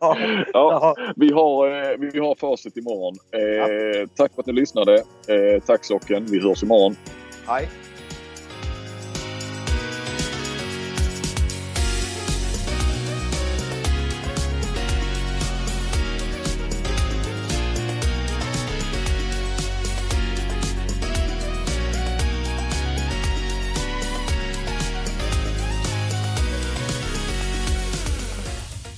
ja. 0.00 0.16
Ja, 0.20 0.48
ja. 0.52 1.12
vi, 1.16 1.32
har, 1.32 1.90
eh, 1.90 1.98
vi 1.98 2.18
har 2.18 2.34
facit 2.34 2.76
imorgon. 2.76 3.14
Eh, 3.32 4.08
Tack 4.16 4.34
för 4.34 4.40
att 4.40 4.46
ni 4.46 4.52
lyssnade. 4.52 4.94
Eh, 5.28 5.62
tack 5.66 5.84
Socken. 5.84 6.26
Vi 6.26 6.40
hörs 6.40 6.62
imorgon. 6.62 6.96
Hej. 7.46 7.68